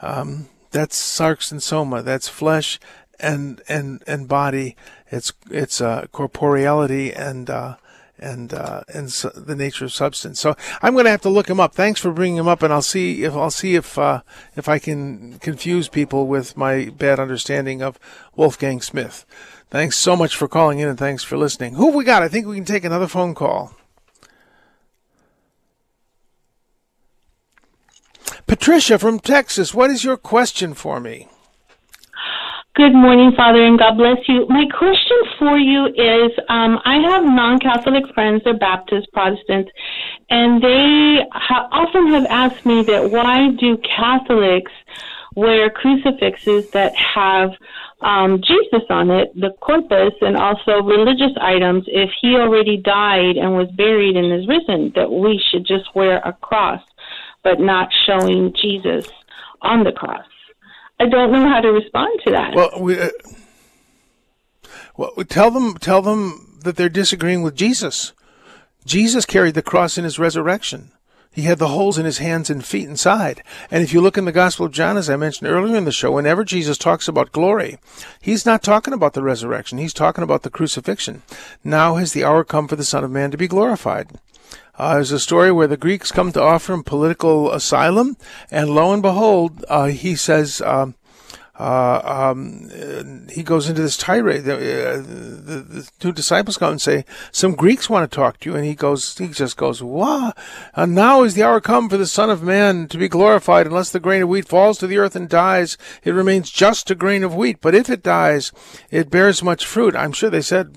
[0.00, 2.02] um, that's sarx and soma.
[2.02, 2.80] That's flesh
[3.20, 4.76] and and and body.
[5.10, 7.76] It's it's uh, corporeality and uh,
[8.24, 10.40] and uh, and so the nature of substance.
[10.40, 11.74] So I'm going to have to look him up.
[11.74, 14.22] Thanks for bringing him up, and I'll see if I'll see if uh,
[14.56, 17.98] if I can confuse people with my bad understanding of
[18.34, 19.26] Wolfgang Smith.
[19.70, 21.74] Thanks so much for calling in, and thanks for listening.
[21.74, 22.22] Who have we got?
[22.22, 23.74] I think we can take another phone call.
[28.46, 31.28] Patricia from Texas, what is your question for me?
[32.76, 34.48] Good morning, Father, and God bless you.
[34.48, 39.70] My question for you is um, I have non Catholic friends, they're Baptist, Protestants,
[40.28, 44.72] and they ha- often have asked me that why do Catholics
[45.36, 47.50] wear crucifixes that have
[48.00, 53.54] um, Jesus on it, the corpus, and also religious items if he already died and
[53.56, 56.82] was buried and is risen, that we should just wear a cross,
[57.44, 59.08] but not showing Jesus
[59.62, 60.26] on the cross.
[61.00, 62.54] I don't know how to respond to that.
[62.54, 63.10] Well, we, uh,
[64.96, 68.12] well, tell them, tell them that they're disagreeing with Jesus.
[68.86, 70.90] Jesus carried the cross in his resurrection.
[71.34, 73.42] He had the holes in his hands and feet and side.
[73.68, 75.90] And if you look in the Gospel of John, as I mentioned earlier in the
[75.90, 77.78] show, whenever Jesus talks about glory,
[78.20, 79.78] he's not talking about the resurrection.
[79.78, 81.22] He's talking about the crucifixion.
[81.64, 84.10] Now has the hour come for the Son of Man to be glorified.
[84.76, 88.16] Uh, there's a story where the Greeks come to offer him political asylum,
[88.50, 90.96] and lo and behold, uh, he says, um,
[91.56, 94.42] uh, um, he goes into this tirade.
[94.42, 98.50] The, uh, the, the, two disciples come and say, "Some Greeks want to talk to
[98.50, 100.32] you," and he goes, he just goes, "Wah!
[100.74, 103.68] And now is the hour come for the Son of Man to be glorified.
[103.68, 106.96] Unless the grain of wheat falls to the earth and dies, it remains just a
[106.96, 107.58] grain of wheat.
[107.60, 108.50] But if it dies,
[108.90, 110.74] it bears much fruit." I'm sure they said.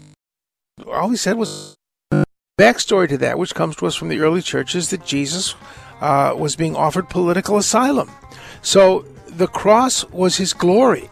[0.86, 1.77] All he said was
[2.58, 5.54] backstory to that, which comes to us from the early churches, that Jesus
[6.02, 8.10] uh, was being offered political asylum.
[8.64, 11.08] So the cross was his glory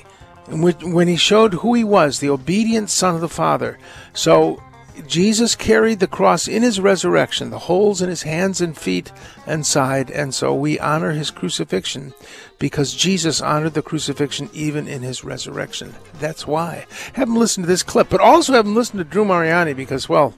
[0.47, 3.77] when he showed who he was, the obedient Son of the Father.
[4.13, 4.61] So
[5.07, 9.11] Jesus carried the cross in his resurrection, the holes in his hands and feet
[9.45, 12.13] and side, and so we honor his crucifixion
[12.59, 15.93] because Jesus honored the crucifixion even in his resurrection.
[16.19, 16.85] That's why.
[17.13, 20.07] Have him listen to this clip, but also have him listen to Drew Mariani because,
[20.07, 20.33] well,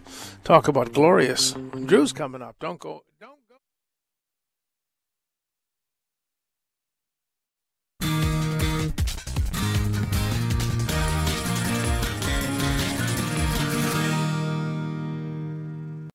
[0.47, 1.51] talk about glorious.
[1.85, 2.55] Drew's coming up.
[2.59, 3.03] Don't go.